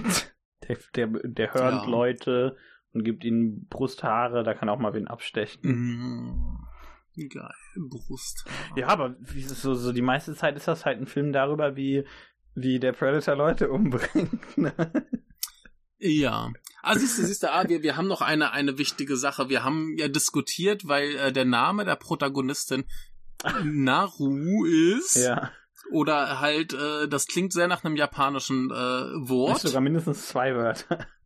[0.69, 1.91] Der, der, der hört Ja.
[1.91, 2.57] Leute
[2.93, 5.61] und gibt ihnen Brusthaare, da kann auch mal wen abstechen.
[5.63, 7.29] Mhm.
[7.29, 8.47] Geil, Brust.
[8.75, 9.15] Ja, aber
[9.47, 12.05] so, so die meiste Zeit ist das halt ein Film darüber, wie,
[12.55, 14.59] wie der Predator Leute umbringt.
[14.59, 14.73] Ne?
[15.99, 16.51] Ja.
[16.83, 19.49] Ah, siehst du, siehst du, ah, wir, wir haben noch eine, eine wichtige Sache.
[19.49, 22.85] Wir haben ja diskutiert, weil äh, der Name der Protagonistin
[23.63, 25.17] Naru ist.
[25.17, 25.53] Ja.
[25.93, 29.57] Oder halt, äh, das klingt sehr nach einem japanischen äh, Das Wort.
[29.57, 31.07] ist sogar mindestens zwei Wörter.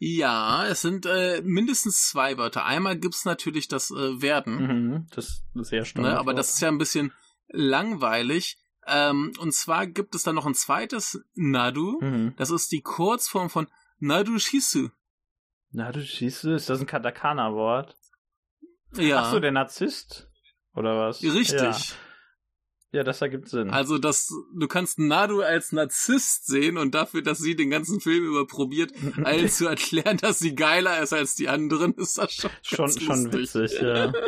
[0.00, 2.64] Ja, es sind äh, mindestens zwei Wörter.
[2.64, 6.04] Einmal gibt's natürlich das äh, Werden, Mhm, das ist sehr stark.
[6.04, 7.12] ne, aber das ist ja ein bisschen
[7.48, 8.58] langweilig.
[8.86, 12.00] Ähm, und zwar gibt es dann noch ein zweites Nadu.
[12.02, 12.34] Mhm.
[12.36, 14.88] Das ist die Kurzform von Nadu Shisu.
[15.70, 17.96] Na, du schießt, ist das ein Katakana-Wort?
[18.96, 19.20] Ja.
[19.22, 20.28] Ach so, der Narzisst?
[20.74, 21.22] Oder was?
[21.22, 21.60] Richtig.
[21.60, 21.76] Ja.
[22.94, 23.70] Ja, das ergibt Sinn.
[23.70, 28.24] Also, dass du kannst Nadu als Narzisst sehen und dafür, dass sie den ganzen Film
[28.24, 28.92] über probiert,
[29.24, 33.32] allen zu erklären, dass sie geiler ist als die anderen, ist das schon schon, schon
[33.32, 34.12] witzig, ja.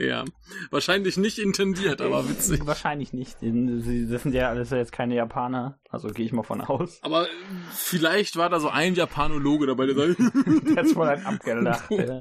[0.00, 0.24] Ja,
[0.70, 2.64] wahrscheinlich nicht intendiert, aber witzig.
[2.64, 3.36] Wahrscheinlich nicht.
[3.40, 5.80] Sie, das sind ja alles jetzt keine Japaner.
[5.90, 7.02] Also gehe ich mal von aus.
[7.02, 7.26] Aber
[7.72, 11.90] vielleicht war da so ein Japanologe dabei, der sagt, Der hat's wohl halt abgelacht.
[11.90, 12.20] Ja.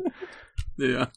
[0.77, 1.11] ja,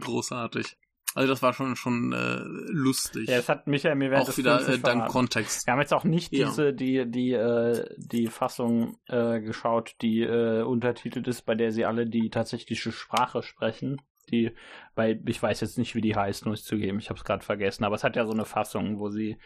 [0.00, 0.76] großartig.
[1.18, 2.38] Also das war schon schon äh,
[2.70, 3.28] lustig.
[3.28, 5.08] ja, es hat Michael mir während Auch des wieder äh, dank.
[5.08, 5.66] Kontext.
[5.66, 6.46] Wir haben jetzt auch nicht Ja.
[6.46, 11.84] diese, die, die, äh, die Fassung äh, geschaut, die äh, untertitelt ist, bei der sie
[11.84, 14.00] alle die tatsächliche Sprache sprechen.
[14.30, 14.52] Die,
[14.94, 17.44] weil ich weiß jetzt nicht, wie die heißt, muss ich zugeben, ich habe es gerade
[17.44, 19.38] vergessen, aber es hat ja so eine Fassung, wo sie,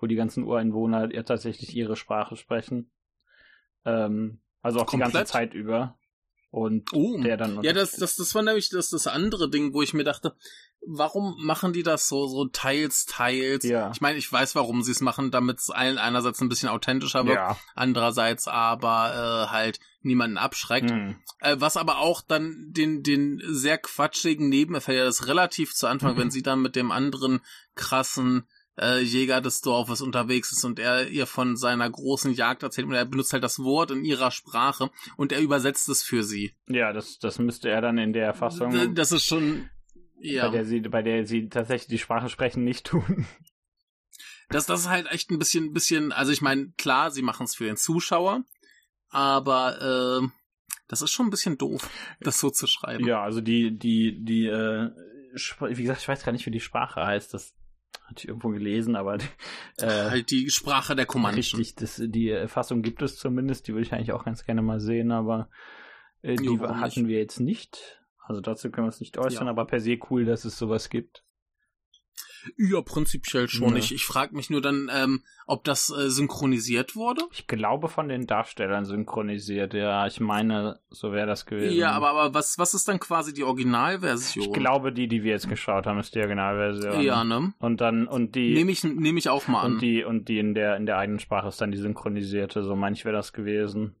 [0.00, 2.90] wo die ganzen Ureinwohner ja tatsächlich ihre Sprache sprechen.
[3.84, 5.12] Ähm, also auch die Komplett?
[5.12, 5.96] ganze Zeit über.
[6.50, 9.82] Und Oh, der dann ja, das, das, das war nämlich das, das andere Ding, wo
[9.82, 10.34] ich mir dachte,
[10.84, 13.64] warum machen die das so, so teils, teils?
[13.64, 13.90] Ja.
[13.92, 17.24] Ich meine, ich weiß, warum sie es machen, damit es allen einerseits ein bisschen authentischer
[17.26, 17.56] wird, ja.
[17.74, 20.90] andererseits aber äh, halt niemanden abschreckt.
[20.90, 21.16] Hm.
[21.40, 26.16] Äh, was aber auch dann den, den sehr quatschigen Nebeneffekt, ja, das relativ zu Anfang,
[26.16, 27.40] wenn sie dann mit dem anderen
[27.74, 32.86] krassen äh, Jäger des Dorfes unterwegs ist und er ihr von seiner großen Jagd erzählt
[32.86, 36.54] und er benutzt halt das Wort in ihrer Sprache und er übersetzt es für sie.
[36.68, 39.68] Ja, das, das müsste er dann in der Fassung, Das ist schon,
[40.20, 43.26] ja, bei der sie, bei der sie tatsächlich die Sprache sprechen, nicht tun.
[44.48, 47.54] das, das ist halt echt ein bisschen, bisschen, also ich meine, klar, sie machen es
[47.54, 48.44] für den Zuschauer,
[49.08, 50.28] aber äh,
[50.88, 51.88] das ist schon ein bisschen doof,
[52.20, 53.06] das so zu schreiben.
[53.06, 54.90] Ja, also die, die, die, äh,
[55.60, 57.32] wie gesagt, ich weiß gar nicht, wie die Sprache heißt.
[57.32, 57.54] Das
[58.10, 59.14] hatte ich irgendwo gelesen, aber
[59.78, 61.58] äh, halt die Sprache der Comanchen.
[61.58, 63.66] richtig, das, die äh, Fassung gibt es zumindest.
[63.68, 65.48] Die würde ich eigentlich auch ganz gerne mal sehen, aber
[66.22, 68.02] äh, die Jo, hatten wir jetzt nicht.
[68.26, 69.50] Also dazu können wir uns nicht äußern, Ja.
[69.50, 71.24] aber per se cool, dass es sowas gibt.
[72.56, 73.70] Ja, prinzipiell schon.
[73.70, 73.76] Ja.
[73.76, 77.22] Ich, ich frage mich nur dann, ähm, ob das äh, synchronisiert wurde.
[77.32, 79.74] Ich glaube von den Darstellern synchronisiert.
[79.74, 81.76] Ja, ich meine, so wäre das gewesen.
[81.76, 84.46] Ja, aber, aber was, was ist dann quasi die Originalversion?
[84.46, 87.00] ich glaube, die, die wir jetzt geschaut haben, ist die Originalversion.
[87.00, 87.52] Ja, ne?
[87.58, 89.72] Und dann und die Nehme ich, nehm ich auch mal an.
[89.74, 92.76] Und die, und die in der, in der eigenen Sprache ist dann die synchronisierte, so
[92.76, 93.96] manch wäre das gewesen.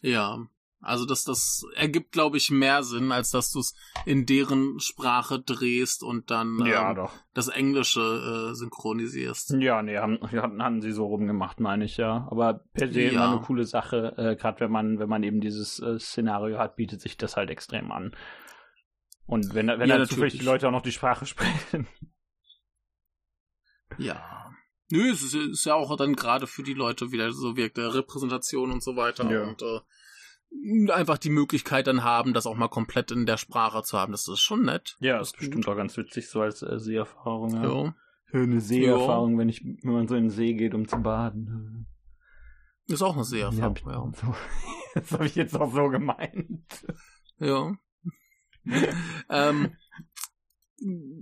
[0.00, 0.46] Ja.
[0.82, 5.38] Also das, das ergibt, glaube ich, mehr Sinn, als dass du es in deren Sprache
[5.40, 7.12] drehst und dann ähm, doch.
[7.34, 9.54] das Englische äh, synchronisierst.
[9.60, 12.26] Ja, nee, haben, hatten, hatten sie so rumgemacht, meine ich, ja.
[12.30, 13.10] Aber per se Ja.
[13.10, 16.76] immer eine coole Sache, äh, gerade wenn man, wenn man eben dieses äh, Szenario hat,
[16.76, 18.16] bietet sich das halt extrem an.
[19.26, 20.44] Und wenn, wenn Ja, dann zufällig die.
[20.44, 21.86] Leute auch noch die Sprache sprechen.
[23.98, 24.50] Ja.
[24.90, 27.82] Nö, es ist, ist ja auch dann gerade für die Leute wieder so wirkt, äh,
[27.82, 29.30] Repräsentation und so weiter.
[29.30, 29.44] Ja.
[29.44, 29.80] Und äh,
[30.90, 34.12] einfach die Möglichkeit dann haben, das auch mal komplett in der Sprache zu haben.
[34.12, 34.96] Das ist schon nett.
[35.00, 37.54] Ja, das ist bestimmt auch ganz witzig, so als äh, Seherfahrung.
[37.54, 37.84] Ja.
[37.84, 37.94] Ja.
[38.32, 41.86] Eine Seherfahrung, wenn ich, wenn man so in den See geht, um zu baden.
[42.86, 44.12] Ist auch eine Seherfahrung, Ja, ja.
[44.14, 44.34] so.
[44.94, 46.84] Das habe ich jetzt auch so gemeint.
[47.38, 47.74] Ja.
[49.30, 49.74] ähm,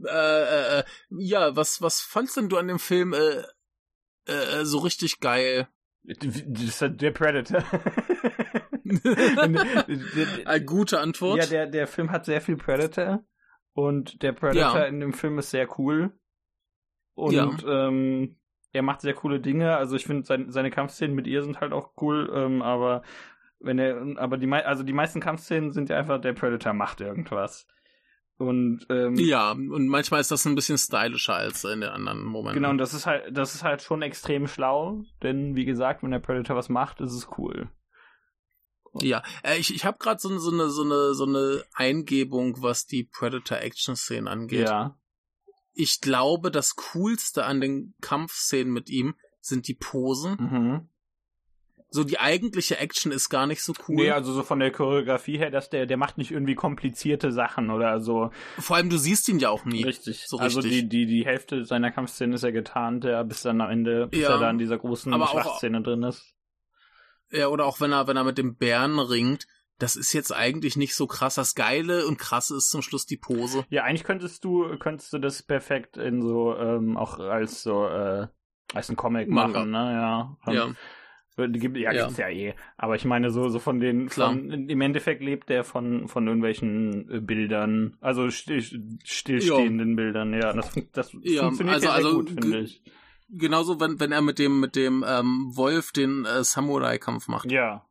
[0.07, 3.45] äh, äh, ja, was, was fandst denn du an dem Film äh,
[4.27, 5.69] äh, so richtig geil?
[6.03, 7.63] Das ist der Predator.
[10.47, 11.39] Eine gute Antwort.
[11.39, 13.25] ja, der, der Film hat sehr viel Predator.
[13.73, 14.87] Und der Predator Ja.
[14.87, 16.13] in dem Film ist sehr cool.
[17.15, 17.51] Und Ja.
[17.89, 18.37] ähm,
[18.73, 19.77] er macht sehr coole Dinge.
[19.77, 22.31] Also ich finde sein, seine Kampfszenen mit ihr sind halt auch cool.
[22.35, 23.03] Ähm, aber
[23.59, 27.67] wenn er, aber die, also die meisten Kampfszenen sind ja einfach, der Predator macht irgendwas.
[28.39, 32.55] Und ähm, ja, und manchmal ist das ein bisschen stylischer als in den anderen Momenten.
[32.55, 35.03] genau, und das ist halt, das ist halt schon extrem schlau.
[35.23, 37.69] Denn wie gesagt, wenn der Predator was macht, ist es cool.
[38.95, 42.87] Ja, äh, ich, ich habe gerade so, so, eine, so, eine, so eine Eingebung, was
[42.87, 44.69] die Predator-Action-Szenen angeht.
[44.69, 44.97] Ja.
[45.73, 50.37] Ich glaube, das Coolste an den Kampfszenen mit ihm sind die Posen.
[50.39, 50.89] Mhm.
[51.93, 53.97] So die eigentliche Action ist gar nicht so cool.
[53.97, 57.71] Nee, also so von der Choreografie her, dass der, der macht nicht irgendwie komplizierte Sachen
[57.71, 58.31] oder so.
[58.59, 59.83] Vor allem, du siehst ihn ja auch nie.
[59.83, 60.27] Richtig.
[60.29, 60.83] So also richtig.
[60.83, 64.21] die, die, die Hälfte seiner Kampfszene ist ja getarnt, der bis dann am Ende, bis
[64.21, 64.35] Ja.
[64.35, 66.33] er da in dieser großen Schlachtszene drin ist.
[67.33, 69.47] Ja, oder auch wenn er, wenn er mit dem Bären ringt,
[69.79, 71.37] das ist jetzt eigentlich nicht so krass.
[71.37, 73.65] Das Geile und Krasse ist zum Schluss die Pose.
[73.71, 78.27] Ja, eigentlich könntest du, könntest du das perfekt in so, ähm, auch als so, äh,
[78.75, 79.61] als ein Comic Manga.
[79.61, 80.37] machen, ne, ja.
[80.45, 80.69] Und Ja.
[81.49, 82.03] Gibt, ja, Ja.
[82.05, 82.55] gibt's ja eh.
[82.77, 87.09] Aber ich meine, so, so von den, von, im Endeffekt lebt der von, von irgendwelchen
[87.11, 88.61] äh, Bildern, also still,
[89.05, 90.53] stillstehenden Bildern, ja.
[90.53, 92.83] Das, das Ja, funktioniert also- ja sehr also gut, finde ich.
[93.33, 97.51] Genauso, wenn, wenn er mit dem, mit dem ähm, Wolf den äh, Samurai-Kampf macht.
[97.51, 97.87] Ja.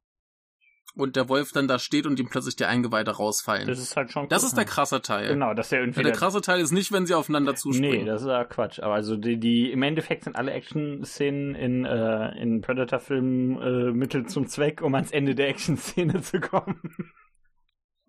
[0.96, 3.68] und der Wolf dann da steht und ihm plötzlich die Eingeweide rausfallen.
[3.68, 5.30] Das ist halt schon Das ist der krasse Teil.
[5.30, 6.00] Genau, dass der irgendwie.
[6.02, 8.00] Ja, der krasse Teil ist nicht, wenn sie aufeinander zuspringen.
[8.00, 8.80] Nee, das ist ja Quatsch.
[8.82, 14.26] Aber also die, die im Endeffekt sind alle Action-Szenen in, äh, in Predator-Filmen äh, Mittel
[14.26, 16.82] zum Zweck, um ans Ende der Action-Szene zu kommen.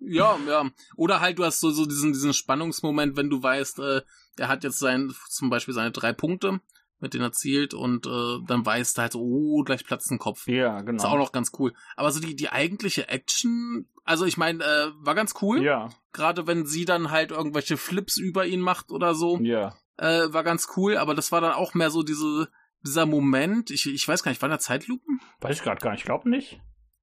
[0.01, 0.69] Ja, ja.
[0.97, 4.01] Oder halt, du hast so, so diesen, diesen Spannungsmoment, wenn du weißt, äh,
[4.39, 6.61] er hat jetzt sein, zum Beispiel seine drei Punkte,
[7.01, 10.19] mit denen er zielt, und äh, dann weißt du halt so, oh, gleich platzt ein
[10.19, 10.47] Kopf.
[10.47, 10.97] Ja, genau.
[10.99, 11.73] Ist auch noch ganz cool.
[11.97, 15.63] Aber so die, die eigentliche Action, also ich meine, äh, war ganz cool.
[15.63, 19.75] Ja, Gerade wenn sie dann halt irgendwelche Flips über ihn macht oder so, ja.
[19.97, 20.97] äh, war ganz cool.
[20.97, 22.49] Aber das war dann auch mehr so diese,
[22.85, 25.21] dieser Moment, ich, ich weiß gar nicht, waren da Zeitlupen?
[25.41, 26.01] Weiß ich gerade gar nicht.
[26.01, 26.61] Ich glaube nicht.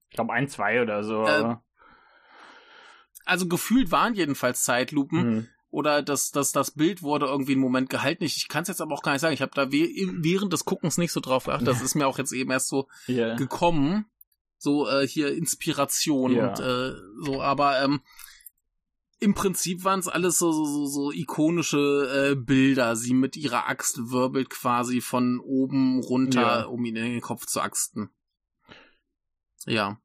[0.09, 1.23] Ich glaube ein, zwei oder so.
[1.25, 1.63] Äh, aber-
[3.25, 5.21] Also gefühlt waren jedenfalls Zeitlupen.
[5.21, 5.47] Hm.
[5.77, 8.23] Oder das, das, das Bild wurde irgendwie einen Moment gehalten.
[8.23, 9.33] Ich, ich kann es jetzt aber auch gar nicht sagen.
[9.35, 11.67] Ich habe da während des Guckens nicht so drauf geachtet.
[11.67, 13.35] Das ist mir auch jetzt eben erst so Ja.
[13.35, 14.05] gekommen.
[14.57, 16.49] So äh, hier Inspiration Ja.
[16.49, 18.01] und äh, so, aber ähm,
[19.19, 22.95] im Prinzip waren es alles so, so, so, so ikonische äh, Bilder.
[22.95, 26.63] Sie mit ihrer Axt wirbelt quasi von oben runter, Ja.
[26.65, 28.09] um ihn in den Kopf zu axten.
[29.65, 29.99] Ja.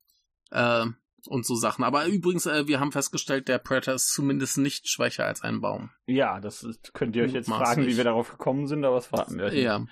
[0.51, 0.87] Äh,
[1.27, 1.85] und so Sachen.
[1.85, 5.91] Aber übrigens, äh, wir haben festgestellt, der Predator ist zumindest nicht schwächer als ein Baum.
[6.07, 7.75] ja, das ist, könnt ihr euch jetzt Mutmaßlich.
[7.75, 9.63] fragen, wie wir darauf gekommen sind, aber das verraten wir euch nicht.
[9.63, 9.85] Ja.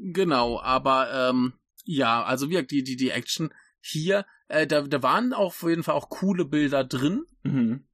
[0.00, 5.32] Genau, aber ähm, ja, also wie die, die, die Action hier, äh, da, da waren
[5.32, 7.24] auch auf jeden Fall auch coole Bilder drin.
[7.42, 7.84] Mhm.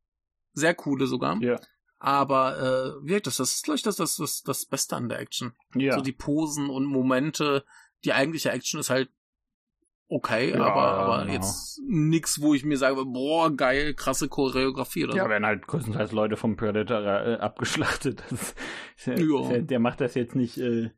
[0.53, 1.41] Sehr coole sogar.
[1.43, 1.61] Ja.
[1.99, 5.09] Aber äh, wie gesagt, das, das ist, glaube ich, das, das, das, das Beste an
[5.09, 5.55] der Action.
[5.75, 5.97] Ja.
[5.97, 7.65] So die Posen und Momente.
[8.05, 9.11] Die eigentliche Action ist halt
[10.09, 11.33] okay, Ja, aber, aber genau.
[11.35, 15.31] jetzt nix, wo ich mir sage, boah, geil, krasse Choreografie oder Ja, so.
[15.31, 18.23] werden halt größtenteils Leute vom Predator äh, abgeschlachtet.
[18.31, 18.55] Das,
[19.07, 19.59] der, Ja.
[19.61, 20.59] der, macht das jetzt nicht.
[20.59, 20.91] Äh,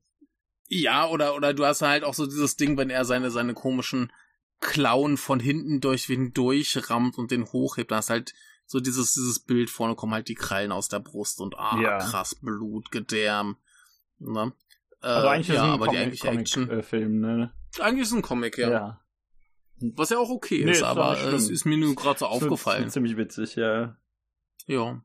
[0.68, 4.12] Ja, oder, oder du hast halt auch so dieses Ding, wenn er seine, seine komischen
[4.61, 8.32] Klauen von hinten durch wen durchrammt und den hochhebt, dann hast halt
[8.64, 11.98] so dieses, dieses Bild vorne kommen halt die Krallen aus der Brust und ah, Ja.
[11.98, 13.57] krass, Blut, Gedärm.
[14.18, 14.52] Ne?
[15.02, 16.70] Äh, also eigentlich ja, ist es ein aber die Comic, eigentliche Comic Action.
[16.70, 17.52] äh, Film, ne?
[17.81, 18.71] Eigentlich ist es ein Comic, ja.
[18.71, 19.01] ja.
[19.79, 22.89] Was ja auch okay Nee, ist, aber es ist mir nur gerade so aufgefallen.
[22.89, 23.97] Ziemlich witzig, ja.
[24.67, 25.03] Ja.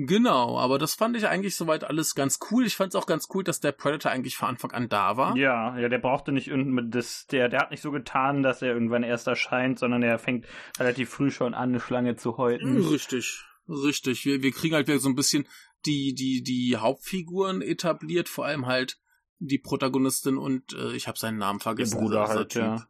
[0.00, 2.64] Genau, aber das fand ich eigentlich soweit alles ganz cool.
[2.64, 5.36] Ich fand es auch ganz cool, dass der Predator eigentlich von Anfang an da war.
[5.36, 8.72] Ja, ja, der brauchte nicht irgend- das, der, der hat nicht so getan, dass er
[8.72, 10.46] irgendwann erst erscheint, sondern er fängt
[10.78, 12.76] relativ früh schon an, eine Schlange zu häuten.
[12.86, 14.24] Richtig, richtig.
[14.24, 15.48] Wir, wir kriegen halt wieder so ein bisschen
[15.84, 18.98] die, die, die Hauptfiguren etabliert, vor allem halt
[19.38, 21.98] die Protagonistin und äh, ich habe seinen Namen Ihr vergessen.
[21.98, 22.62] Bruder dieser halt, Typ.
[22.62, 22.88] ja.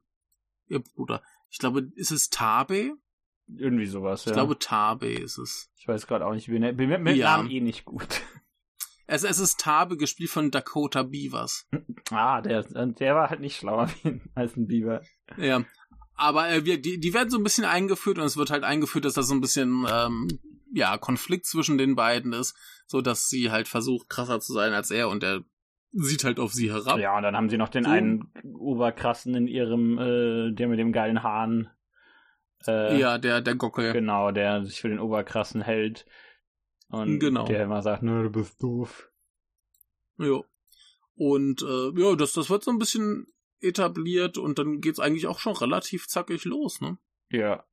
[0.69, 1.23] Ihr Bruder.
[1.51, 2.95] Ich glaube, ist es Tabe?
[3.47, 4.31] Irgendwie sowas, ja.
[4.31, 5.71] Ich glaube, Tabe ist es.
[5.77, 7.37] ich weiß gerade auch nicht, wie, ne- bin mit, Ja.
[7.39, 8.07] Namen eh nicht gut.
[9.11, 11.67] Es, es ist Tabe, gespielt von Dakota Beavers.
[12.11, 13.89] Ah, der, der war halt nicht schlauer
[14.35, 15.01] als ein Biber.
[15.39, 15.65] Ja.
[16.15, 19.07] Aber äh, wir, die, die werden so ein bisschen eingeführt und es wird halt eingeführt,
[19.07, 20.29] dass da so ein bisschen ähm,
[20.75, 22.55] ja Konflikt zwischen den beiden ist,
[22.87, 25.43] so dass sie halt versucht krasser zu sein als er und er
[25.93, 26.99] sieht halt auf sie herab.
[26.99, 27.91] Ja, und dann haben sie noch den So.
[27.91, 31.71] einen Oberkrassen in ihrem, äh, der mit dem geilen Hahn.
[32.67, 33.93] Äh, Ja, der der Gockel.
[33.93, 36.07] Genau, der sich für den Oberkrassen hält.
[36.89, 37.45] Und Genau.
[37.47, 39.11] der immer sagt, nö, du bist doof.
[40.19, 40.41] Ja.
[41.15, 43.27] Und äh, ja, das das wird so ein bisschen
[43.61, 46.97] etabliert und dann geht's eigentlich auch schon relativ zackig los, ne?
[47.31, 47.65] Ja.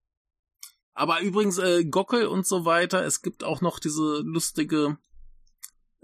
[0.94, 4.98] Aber übrigens, äh, Gockel und so weiter, es gibt auch noch diese lustige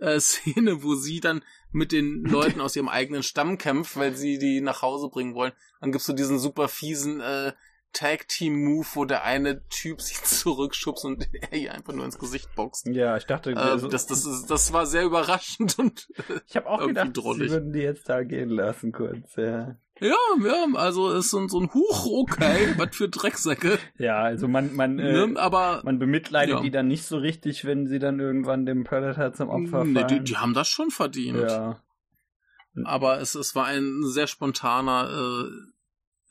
[0.02, 4.38] äh, Szene, wo sie dann mit den Leuten aus ihrem eigenen Stamm kämpft, weil sie
[4.38, 5.54] die nach Hause bringen wollen.
[5.80, 7.54] Dann gibt's so diesen super fiesen äh,
[7.94, 12.88] Tag-Team-Move, wo der eine Typ sich zurückschubst und er ihr einfach nur ins Gesicht boxt.
[12.88, 16.08] Ja, ich dachte, Äh, das, das, ist, das war sehr überraschend und
[16.48, 17.50] ich habe auch gedacht, drollig.
[17.50, 19.36] sie würden die jetzt da gehen lassen kurz.
[19.36, 23.78] Ja, ja, ja, also es ist so, ein- so ein Huch, okay, was für Drecksäcke.
[23.98, 25.40] ja also man, man, äh, ne?
[25.40, 26.62] Aber man bemitleidet Ja.
[26.62, 29.94] die dann nicht so richtig, wenn sie dann irgendwann dem Predator zum Opfer fallen.
[29.94, 31.40] nee, die, die haben das schon verdient.
[31.40, 31.80] ja.
[32.86, 35.50] Aber es, es war ein sehr spontaner, äh,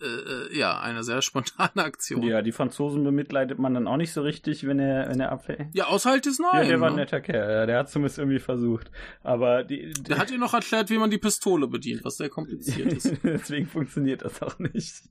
[0.01, 2.23] äh, äh, ja, eine sehr spontane Aktion.
[2.23, 5.69] ja, die Franzosen bemitleidet man dann auch nicht so richtig, wenn er, wenn er abfällt.
[5.73, 6.69] Ja, außer halt ist Ja, nein.
[6.69, 7.03] der war ein ne?
[7.03, 8.91] netter Kerl, ja, der hat zumindest irgendwie versucht.
[9.23, 12.93] Aber die, Der hat ihr noch erklärt, wie man die Pistole bedient, was sehr kompliziert
[12.93, 13.13] ist.
[13.23, 15.03] Deswegen funktioniert das auch nicht.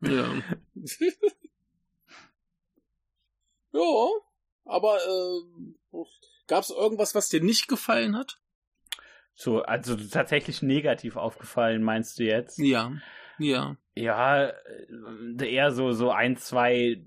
[0.00, 0.28] ja.
[3.72, 4.08] ja,
[4.64, 5.98] aber äh,
[6.46, 8.40] gab es irgendwas, was dir nicht gefallen hat?
[9.34, 12.58] So, also tatsächlich negativ aufgefallen, meinst du jetzt?
[12.58, 12.92] Ja,
[13.38, 13.76] ja.
[13.94, 14.54] Ja, äh,
[15.40, 17.02] eher so, so ein, zwei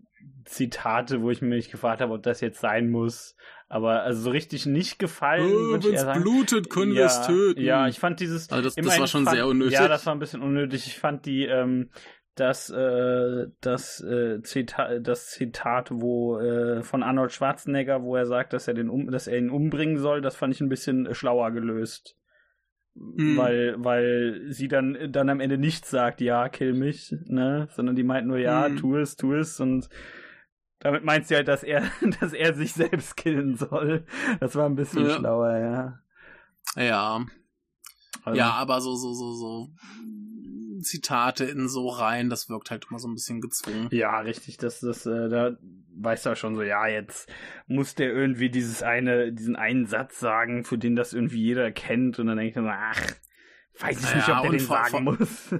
[0.45, 3.36] Zitate, wo ich mich gefragt habe, ob das jetzt sein muss.
[3.69, 7.61] Aber also so richtig nicht gefallen, ich Wenn es blutet, können wir ja, es töten.
[7.61, 8.49] Ja, ich fand dieses.
[8.51, 9.73] Also das, das war schon fand, sehr unnötig.
[9.73, 10.88] Ja, das war ein bisschen unnötig.
[10.88, 11.89] Ich fand die, ähm,
[12.36, 18.51] das, äh, das, äh, Zitat, das Zitat, wo äh, von Arnold Schwarzenegger, wo er sagt,
[18.51, 21.51] dass er den um, dass er ihn umbringen soll, das fand ich ein bisschen schlauer
[21.51, 22.17] gelöst.
[22.93, 23.37] Mhm.
[23.37, 27.67] Weil, weil sie dann, dann am Ende nicht sagt, ja, kill mich, ne?
[27.71, 28.77] Sondern die meint nur, ja, mhm.
[28.77, 29.89] tu es, tu es und
[30.79, 31.83] damit meint sie halt, dass er,
[32.19, 34.05] dass er sich selbst killen soll.
[34.39, 35.15] Das war ein bisschen ja.
[35.15, 35.99] schlauer, ja.
[36.75, 37.25] Ja.
[38.23, 38.37] Also.
[38.37, 39.69] Ja, aber so, so, so, so
[40.82, 43.89] Zitate in so rein, das wirkt halt immer so ein bisschen gezwungen.
[43.91, 45.57] Ja, richtig, das, das, äh, da
[45.95, 47.29] weißt du schon so, ja, jetzt
[47.67, 52.19] muss der irgendwie dieses eine, diesen einen Satz sagen, für den das irgendwie jeder kennt,
[52.19, 53.01] und dann denke ich so, ach,
[53.79, 55.55] weiß ich nicht, ja, ob der den vor, sagen vor, muss.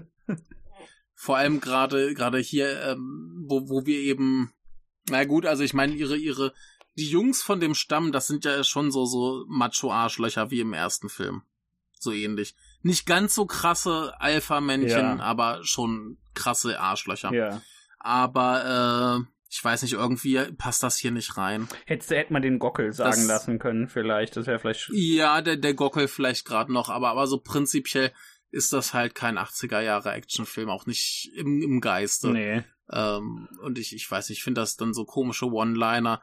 [1.15, 4.51] Vor allem gerade, gerade hier, ähm, wo, wo wir eben,
[5.09, 6.53] na gut, also ich meine, ihre, ihre,
[6.97, 11.09] die Jungs von dem Stamm, das sind ja schon so, so Macho-Arschlöcher wie im ersten
[11.09, 11.43] Film.
[11.99, 15.19] So ähnlich nicht ganz so krasse Alpha-Männchen, ja.
[15.19, 17.34] aber schon krasse Arschlöcher.
[17.34, 17.61] Ja.
[17.99, 21.67] Aber äh, ich weiß nicht, irgendwie passt das hier nicht rein.
[21.86, 24.38] Hättest, hätte man den Gockel sagen das, lassen können, vielleicht.
[24.38, 24.89] Das wäre vielleicht.
[24.93, 28.11] Ja, der, der Gockel vielleicht gerade noch, aber, aber so prinzipiell
[28.49, 32.29] ist das halt kein 80er Jahre Actionfilm, auch nicht im, im Geiste.
[32.29, 32.63] Nee.
[32.91, 36.21] Ähm, und ich, ich weiß nicht, ich finde das dann so komische One-Liner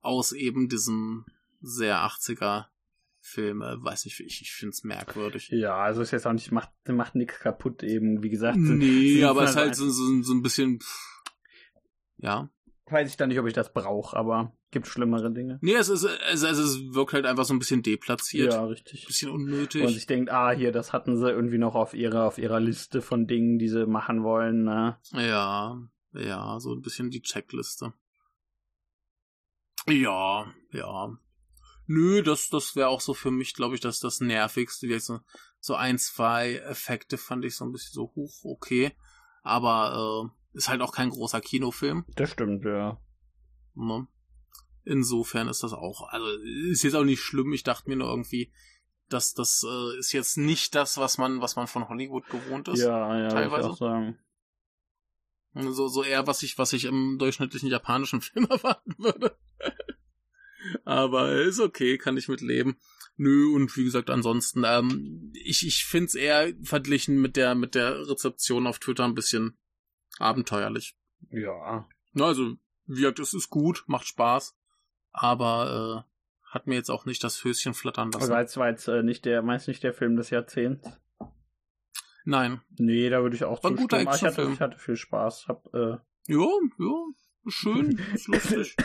[0.00, 1.26] aus eben diesem
[1.60, 2.66] sehr 80er
[3.28, 5.48] Filme, weiß nicht, ich, ich finde es merkwürdig.
[5.50, 8.56] Ja, also ist jetzt auch nicht, macht, macht nichts kaputt eben, wie gesagt.
[8.58, 11.24] Nee, aber es ist halt so, so, so ein bisschen, pff,
[12.16, 12.50] ja.
[12.86, 15.58] Weiß ich dann nicht, ob ich das brauche, aber gibt schlimmere Dinge.
[15.60, 18.52] Nee, es ist, es, es, es wirkt halt einfach so ein bisschen deplatziert.
[18.52, 19.06] Ja, richtig.
[19.06, 19.82] Bisschen unnötig.
[19.82, 23.02] Und ich denke, ah, hier, das hatten sie irgendwie noch auf ihrer, auf ihrer Liste
[23.02, 24.98] von Dingen, die sie machen wollen, ne?
[25.12, 25.78] Ja,
[26.12, 27.92] ja, so ein bisschen die Checkliste.
[29.86, 31.18] Ja, ja.
[31.90, 35.00] Nö, das, das wäre auch so für mich, glaube ich, dass das nervigste.
[35.00, 35.20] So,
[35.58, 38.92] so ein, zwei Effekte fand ich so ein bisschen so hoch, okay.
[39.42, 42.04] Aber äh, ist halt auch kein großer Kinofilm.
[42.14, 43.00] Das stimmt, ja.
[43.74, 44.06] Ne?
[44.84, 46.26] Insofern ist das auch, also
[46.70, 47.54] ist jetzt auch nicht schlimm.
[47.54, 48.52] Ich dachte mir nur irgendwie,
[49.08, 52.80] dass das äh, ist jetzt nicht das, was man, was man von Hollywood gewohnt ist.
[52.80, 53.68] Ja, ja, teilweise.
[53.68, 54.18] Ich auch sagen.
[55.54, 59.38] So, so eher, was ich, was ich im durchschnittlichen japanischen Film erwarten würde.
[60.84, 62.78] Aber ist okay, kann ich mit leben.
[63.16, 67.74] Nö, und wie gesagt, ansonsten, ähm, ich, ich finde es eher verglichen mit der, mit
[67.74, 69.58] der Rezeption auf Twitter ein bisschen
[70.18, 70.96] abenteuerlich.
[71.30, 71.88] Ja.
[72.12, 72.56] Na, also,
[72.86, 74.56] wie gesagt, es ist gut, macht Spaß,
[75.12, 78.30] aber äh, hat mir jetzt auch nicht das Höschen flattern lassen.
[78.30, 80.88] Aber jetzt war jetzt äh, nicht der, meinst du nicht der Film des Jahrzehnts?
[82.24, 82.60] Nein.
[82.78, 84.00] Nee, da würde ich auch war zustimmen.
[84.00, 85.48] Ein guter ich, hatte, ich hatte viel Spaß.
[85.48, 85.96] Hab, äh...
[86.28, 86.46] Ja,
[86.78, 87.04] ja,
[87.48, 88.76] schön, ist lustig.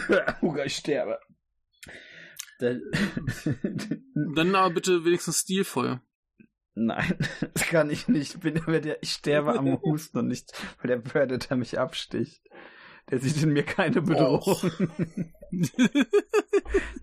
[0.42, 1.20] Hunger, ich sterbe.
[4.36, 6.02] Dann aber bitte wenigstens stilvoll.
[6.76, 7.18] Nein,
[7.54, 8.36] das kann ich nicht.
[8.36, 12.42] Ich, bin, der, ich sterbe am Husten und nicht, weil der Predator mich absticht.
[13.10, 14.72] Der sieht in mir keine Bedrohung.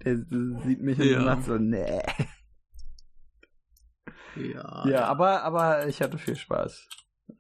[0.05, 1.19] der sieht mich ja.
[1.19, 2.01] und macht so, nee.
[4.37, 4.89] Ja.
[4.89, 6.89] Ja, aber, aber ich hatte viel Spaß.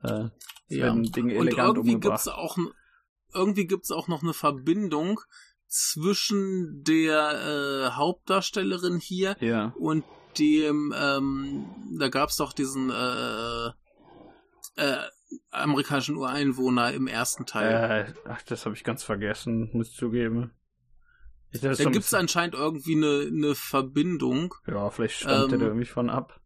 [0.03, 0.29] Äh,
[0.69, 0.95] ja.
[0.95, 2.25] Dinge elegant und irgendwie umgebracht.
[2.25, 2.59] gibt's auch,
[3.33, 5.21] irgendwie gibt's auch noch eine Verbindung
[5.71, 9.73] zwischen der äh, Hauptdarstellerin hier ja.
[9.79, 10.05] und
[10.39, 11.67] dem, ähm,
[11.99, 13.69] da gab's doch diesen äh,
[14.77, 14.99] äh,
[15.51, 18.09] amerikanischen Ureinwohner im ersten Teil.
[18.09, 20.53] Äh, ach, das habe ich ganz vergessen, muss ich zugeben.
[21.53, 24.55] Ich, da gibt's anscheinend irgendwie eine, eine Verbindung.
[24.67, 26.40] Ja, vielleicht stammt ähm, der da irgendwie von ab.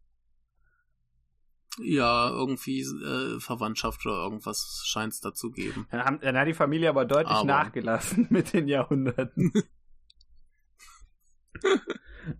[1.79, 5.87] Ja, irgendwie äh, Verwandtschaft oder irgendwas scheint es da zu geben.
[5.91, 7.45] Dann, haben, dann hat die Familie aber deutlich aber.
[7.45, 9.51] nachgelassen mit den Jahrhunderten.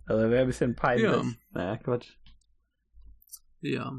[0.06, 1.10] also wäre ein bisschen peinlich.
[1.10, 1.22] Ja.
[1.50, 2.16] Naja, Quatsch.
[3.60, 3.92] Ja.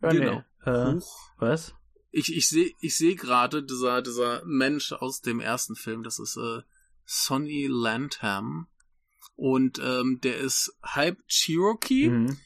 [0.00, 0.44] ja genau.
[0.64, 0.70] Nee.
[0.70, 1.00] Äh,
[1.38, 1.74] was?
[2.12, 6.36] Ich, ich sehe ich seh gerade dieser, dieser Mensch aus dem ersten Film, das ist
[6.36, 6.62] äh,
[7.04, 8.68] Sonny Lantham.
[9.34, 12.38] Und ähm, der ist halb Cherokee, mhm.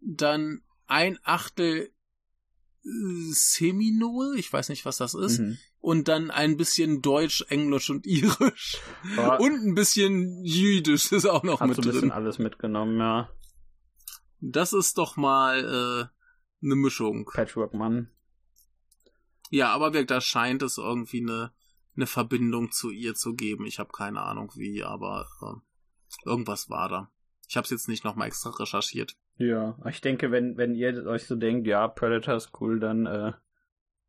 [0.00, 1.92] dann ein Achtel
[2.84, 5.58] äh, Seminole, ich weiß nicht, was das ist, mhm.
[5.78, 8.78] und dann ein bisschen Deutsch, Englisch und Irisch.
[9.16, 9.36] Ja.
[9.36, 13.30] Und ein bisschen Jüdisch ist auch noch Hat mit so ein bisschen alles mitgenommen, ja.
[14.40, 17.26] Das ist doch mal äh, eine Mischung.
[17.26, 18.10] Patchwork Mann.
[19.50, 21.52] Ja, aber da scheint es irgendwie eine,
[21.96, 23.66] eine Verbindung zu ihr zu geben.
[23.66, 27.12] Ich habe keine Ahnung wie, aber äh, irgendwas war da.
[27.48, 29.16] Ich habe es jetzt nicht nochmal extra recherchiert.
[29.40, 33.32] Ja, ich denke, wenn, wenn ihr euch so denkt, ja, Predator ist cool, dann äh,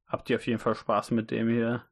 [0.05, 1.85] habt ihr auf jeden Fall Spaß mit dem hier.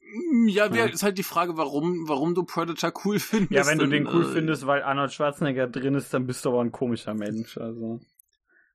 [0.00, 0.86] Mm, ja, ja.
[0.86, 3.52] ist halt die Frage, warum, warum du Predator cool findest.
[3.52, 6.48] Ja, wenn du den cool äh, findest, weil Arnold Schwarzenegger drin ist, dann bist du
[6.48, 8.00] aber ein komischer Mensch, also.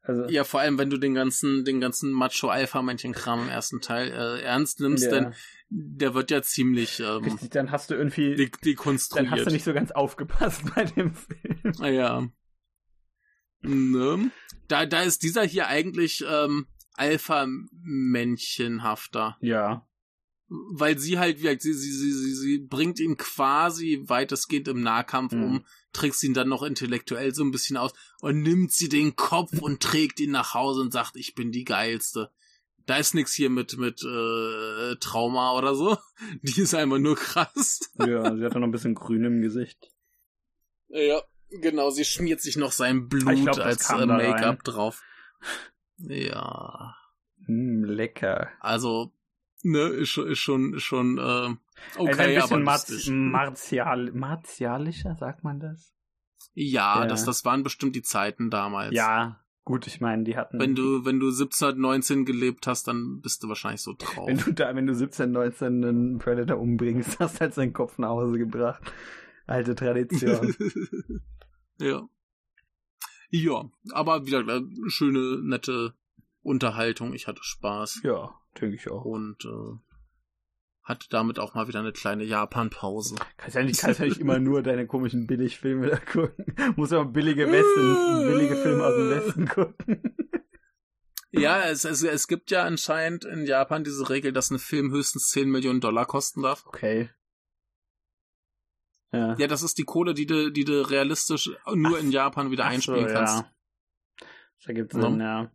[0.04, 4.42] Also, Ja, vor allem, wenn du den ganzen, den ganzen Macho-Alpha-Männchen-Kram im ersten Teil äh,
[4.44, 5.10] ernst nimmst, Ja.
[5.12, 5.34] denn
[5.70, 9.32] der wird ja ziemlich ähm, richtig, dann hast du irgendwie, de dann dekonstruiert.
[9.32, 11.74] hast du nicht so ganz aufgepasst bei dem Film.
[11.80, 12.28] Ah, Ja.
[13.64, 14.32] Ne?
[14.68, 19.38] Da, da ist dieser hier eigentlich ähm, Alpha-Männchenhafter.
[19.42, 19.88] Ja.
[20.50, 25.32] Weil sie halt, wie sie, sie, sie, sie, sie bringt ihn quasi weitestgehend im Nahkampf
[25.34, 25.44] Mhm.
[25.44, 29.58] um, trickst ihn dann noch intellektuell so ein bisschen aus und nimmt sie den Kopf
[29.60, 32.32] und trägt ihn nach Hause und sagt, ich bin die Geilste.
[32.86, 35.98] Da ist nix hier mit, mit äh, Trauma oder so.
[36.42, 37.80] Die ist einfach nur krass.
[38.00, 39.92] Ja, sie hat noch ein bisschen grün im Gesicht.
[40.90, 41.22] Ja,
[41.62, 45.04] genau, sie schmiert sich noch sein Blut glaub, als äh, Make-up drauf.
[45.98, 46.96] Ja,
[47.48, 48.50] Mm, lecker.
[48.60, 49.12] also,
[49.64, 51.58] ne, ist schon, ist schon, ist schon äh, Also
[51.98, 53.10] okay, ein aber bisschen lustig.
[53.10, 55.92] martial, martialischer, sagt man das?
[56.54, 57.08] Ja, Ja.
[57.08, 58.94] Das, das waren bestimmt die Zeiten damals.
[58.96, 60.60] Ja, gut, ich meine, die hatten.
[60.60, 64.28] Wenn du, wenn du 1719 gelebt hast, dann bist du wahrscheinlich so drauf.
[64.28, 68.10] Wenn du da, wenn du 17, 19 einen Predator umbringst, hast halt seinen Kopf nach
[68.10, 68.82] Hause gebracht.
[69.48, 70.56] Alte Tradition.
[71.80, 72.08] ja.
[73.30, 75.94] Ja, aber wieder äh, schöne, nette
[76.42, 77.14] Unterhaltung.
[77.14, 79.06] Ich hatte Spaß ja, denke ich auch.
[79.06, 79.78] und äh,
[80.84, 83.16] hatte damit auch mal wieder eine kleine Japan-Pause.
[83.38, 86.46] Kannst ja nicht, kannst ja nicht immer nur deine komischen Billigfilme da gucken.
[86.76, 90.16] Muss ja billige Westen, billige Filme aus dem Westen gucken.
[91.32, 95.30] Ja, es, es, es gibt ja anscheinend in Japan diese Regel, dass ein Film höchstens
[95.30, 96.66] 10 Millionen Dollar kosten darf.
[96.66, 97.10] Okay.
[99.12, 99.36] Ja.
[99.38, 102.70] Ja, das ist die Kohle, die du, die du realistisch nur in Japan wieder Ach
[102.70, 103.40] so, einspielen kannst.
[103.40, 103.52] Ja.
[104.58, 105.52] Das ergibt Sinn, ja.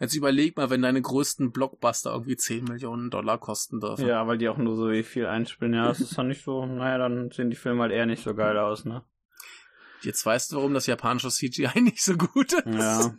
[0.00, 4.06] Jetzt überleg mal, wenn deine größten Blockbuster irgendwie 10 Millionen Dollar kosten dürfen.
[4.06, 5.74] Ja, weil die auch nur so viel einspielen.
[5.74, 8.34] Ja, das ist dann nicht so, naja, dann sehen die Filme halt eher nicht so
[8.34, 9.02] geil aus, ne?
[10.02, 12.66] Jetzt weißt du, warum das japanische CGI nicht so gut ist.
[12.66, 13.14] Ja.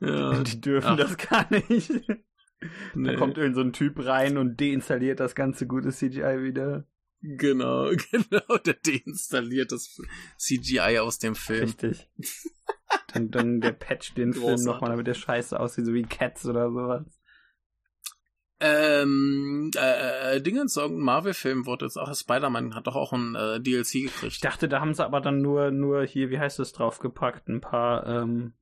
[0.00, 0.96] ja Die dürfen Ach.
[0.96, 1.90] das gar nicht.
[2.94, 3.12] nee.
[3.12, 6.84] Da kommt irgend so ein Typ rein und deinstalliert das ganze gute CGI wieder.
[7.22, 8.56] Genau, genau.
[8.64, 10.00] Der deinstalliert das
[10.38, 11.64] CGI aus dem Film.
[11.64, 12.08] Richtig.
[13.12, 14.66] dann, dann der patcht den Film Großartig.
[14.66, 17.20] nochmal, damit der scheiße aussieht, so wie Cats oder sowas.
[18.62, 23.58] Ähm, äh, äh, Dingens, irgendein Marvel-Film wurde jetzt auch, Spider-Man hat doch auch ein äh,
[23.58, 24.44] DLC Ich gekriegt.
[24.44, 28.06] dachte, da haben sie aber dann nur, nur hier, wie heißt es, draufgepackt, ein paar,
[28.06, 28.52] ähm,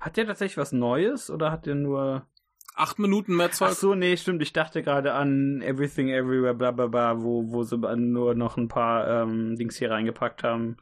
[0.00, 2.26] hat der tatsächlich was Neues oder hat der nur.
[2.74, 3.72] Acht Minuten mehr Ach Zeug.
[3.72, 7.76] so, nee, stimmt, ich dachte gerade an Everything Everywhere, bla bla bla, wo, wo sie
[7.76, 10.78] nur noch ein paar ähm, Dings hier reingepackt haben.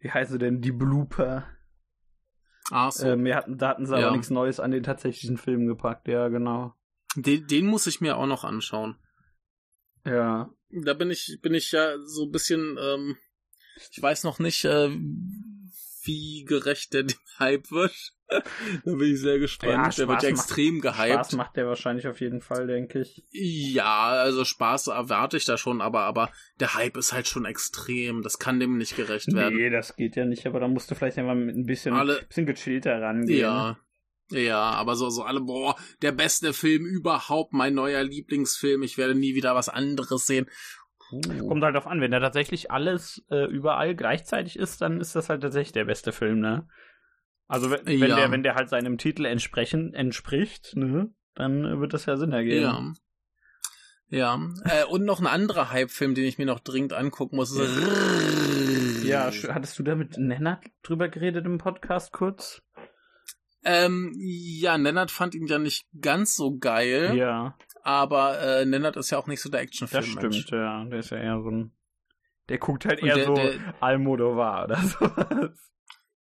[0.00, 0.60] Wie heißt sie denn?
[0.60, 1.46] Die Blooper.
[2.70, 3.06] Ach so.
[3.08, 4.06] Ähm, wir hatten, da hatten sie Ja.
[4.08, 6.74] aber nichts Neues an den tatsächlichen Film gepackt, ja, genau.
[7.16, 8.96] Den, den muss ich mir auch noch anschauen.
[10.04, 10.50] Ja.
[10.70, 13.16] Da bin ich, bin ich ja so ein bisschen, ähm,
[13.90, 14.90] ich weiß noch nicht, äh,
[16.04, 17.94] wie gerecht der dem Hype wird.
[18.28, 18.40] da
[18.84, 19.72] bin ich sehr gespannt.
[19.72, 21.32] Ja, der wird Spaß ja macht- extrem Spaß gehypt.
[21.34, 23.22] macht der wahrscheinlich auf jeden Fall, denke ich.
[23.30, 26.30] Ja, also Spaß erwarte ich da schon, aber, aber
[26.60, 28.22] der Hype ist halt schon extrem.
[28.22, 29.56] Das kann dem nicht gerecht werden.
[29.56, 32.22] Nee, das geht ja nicht, aber da musst du vielleicht einfach mit ein bisschen, Alle-
[32.28, 33.38] bisschen gechillter rangehen.
[33.40, 33.78] Ja.
[34.30, 39.14] Ja, aber so, so alle, boah, der beste Film überhaupt, mein neuer Lieblingsfilm, ich werde
[39.14, 40.46] nie wieder was anderes sehen.
[41.22, 41.48] Puh.
[41.48, 45.28] Kommt halt drauf an, wenn da tatsächlich alles äh, überall gleichzeitig ist, dann ist das
[45.28, 46.66] halt tatsächlich der beste Film, ne?
[47.46, 48.16] Also wenn, wenn Ja.
[48.16, 52.32] der, wenn der halt seinem Titel entsprechen, entspricht, ne, dann äh, wird das ja Sinn
[52.32, 52.62] ergeben.
[52.62, 52.92] Ja.
[54.08, 54.38] Ja.
[54.64, 57.56] Äh, und noch ein anderer Hype-Film, den ich mir noch dringend angucken muss.
[59.04, 62.62] Ja, hattest du da mit Nennert drüber geredet im Podcast kurz?
[63.64, 69.10] Ähm, ja, Nennert fand ihn ja nicht ganz so geil, Ja, aber äh, Nennert ist
[69.10, 70.04] ja auch nicht so der das Actionfilm.
[70.32, 70.84] stimmt, ja.
[70.86, 71.72] Der ist ja eher so ein.
[72.48, 75.70] Der guckt halt Und eher der- so der- Almodovar oder sowas.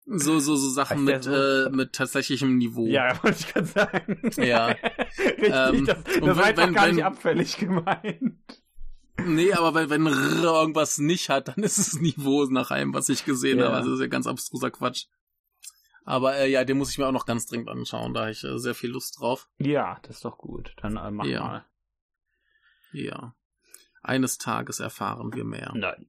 [0.09, 1.34] So, so, so Sachen mit, so?
[1.34, 2.86] äh, mit tatsächlich Niveau.
[2.86, 4.20] Ja, wollte ich gerade sagen.
[4.36, 4.66] Ja.
[5.18, 8.34] Richtig, Ähm, das, und das war wenn- einfach wenn- gar wenn- nicht abfällig gemeint.
[9.24, 13.09] Nee, aber wenn, wenn R irgendwas nicht hat, dann ist es Niveau nach allem, was
[13.09, 13.64] ich gesehen Ja.
[13.66, 13.76] habe.
[13.76, 15.07] Also das ist ja ganz abstruser Quatsch.
[16.09, 18.15] Aber äh, ja, den muss ich mir auch noch ganz dringend anschauen.
[18.15, 19.51] Da habe ich äh, sehr viel Lust drauf.
[19.59, 20.73] Ja, das ist doch gut.
[20.81, 21.41] Dann äh, mach Ja.
[21.41, 21.67] mal.
[22.93, 23.35] Ja.
[24.03, 25.73] Eines Tages erfahren wir mehr.
[25.75, 26.09] Nein.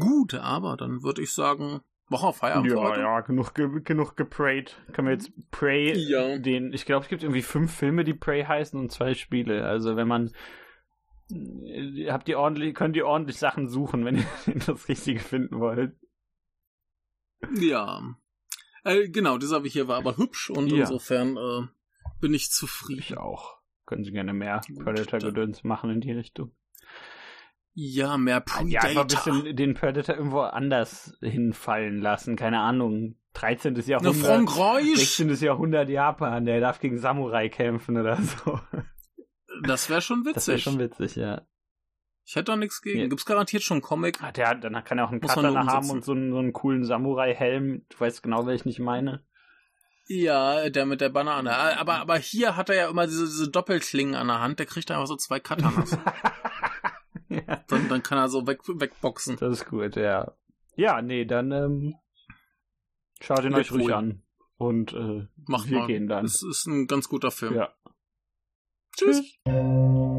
[0.00, 3.00] Gut, aber dann würde ich sagen, machen wir Feierabend für Ja, heute.
[3.00, 4.76] ja, genug, ge genug geprayt.
[4.92, 6.36] Können wir jetzt Prey, Ja.
[6.38, 9.64] den, ich glaube, es gibt irgendwie fünf Filme, die Prey heißen und zwei Spiele.
[9.66, 10.32] Also wenn man,
[11.30, 14.16] äh, habt ihr ordentlich, könnt ihr ordentlich Sachen suchen, wenn
[14.46, 15.94] ihr das Richtige finden wollt.
[17.54, 18.16] Ja.
[18.84, 20.80] Äh, genau, dieser hier war aber hübsch und Ja.
[20.80, 21.66] insofern äh,
[22.20, 22.98] bin ich zufrieden.
[23.00, 23.58] Ich auch.
[23.86, 26.52] Können Sie gerne mehr Predator-Gedöns machen in die Richtung.
[27.74, 28.88] Ja, mehr Ja, Predator.
[28.88, 29.06] einfach ein
[29.42, 32.36] bisschen den Predator irgendwo anders hinfallen lassen.
[32.36, 33.16] Keine Ahnung.
[33.34, 33.72] 13.
[33.72, 34.16] Ne, Jahrhundert.
[34.16, 34.94] Frankreich!
[35.16, 35.34] 16.
[35.36, 38.60] Jahrhundert Japan, der darf gegen Samurai kämpfen oder so.
[39.64, 40.34] Das wäre schon witzig.
[40.34, 41.42] Das wäre schon witzig, ja.
[42.24, 43.00] Ich hätte doch nichts gegen.
[43.00, 43.06] Ja.
[43.08, 44.22] Gibt's garantiert schon einen Comic?
[44.22, 46.52] Ah, der, dann kann er auch einen Muss Katana haben und so einen, so einen
[46.52, 47.84] coolen Samurai-Helm.
[47.88, 49.24] Du weißt genau, welchen ich meine.
[50.08, 51.56] Ja, der mit der Banane.
[51.56, 54.58] Ah, Aber, aber hier hat er ja immer diese, diese Doppelklingen an der Hand.
[54.58, 55.92] Der kriegt einfach so zwei Katanas.
[57.28, 59.36] ja, dann, dann kann er so weg, wegboxen.
[59.36, 60.32] das ist gut, ja.
[60.76, 61.94] Ja, nee, dann ähm,
[63.20, 63.92] schaut ihn euch ruhig cool.
[63.92, 64.22] an.
[64.56, 65.86] Und äh, Mach wir mal.
[65.86, 66.24] gehen dann.
[66.24, 67.54] Es ist ein ganz guter Film.
[67.54, 67.74] Ja.
[68.96, 69.22] Tschüss.
[69.44, 70.11] Tschüss.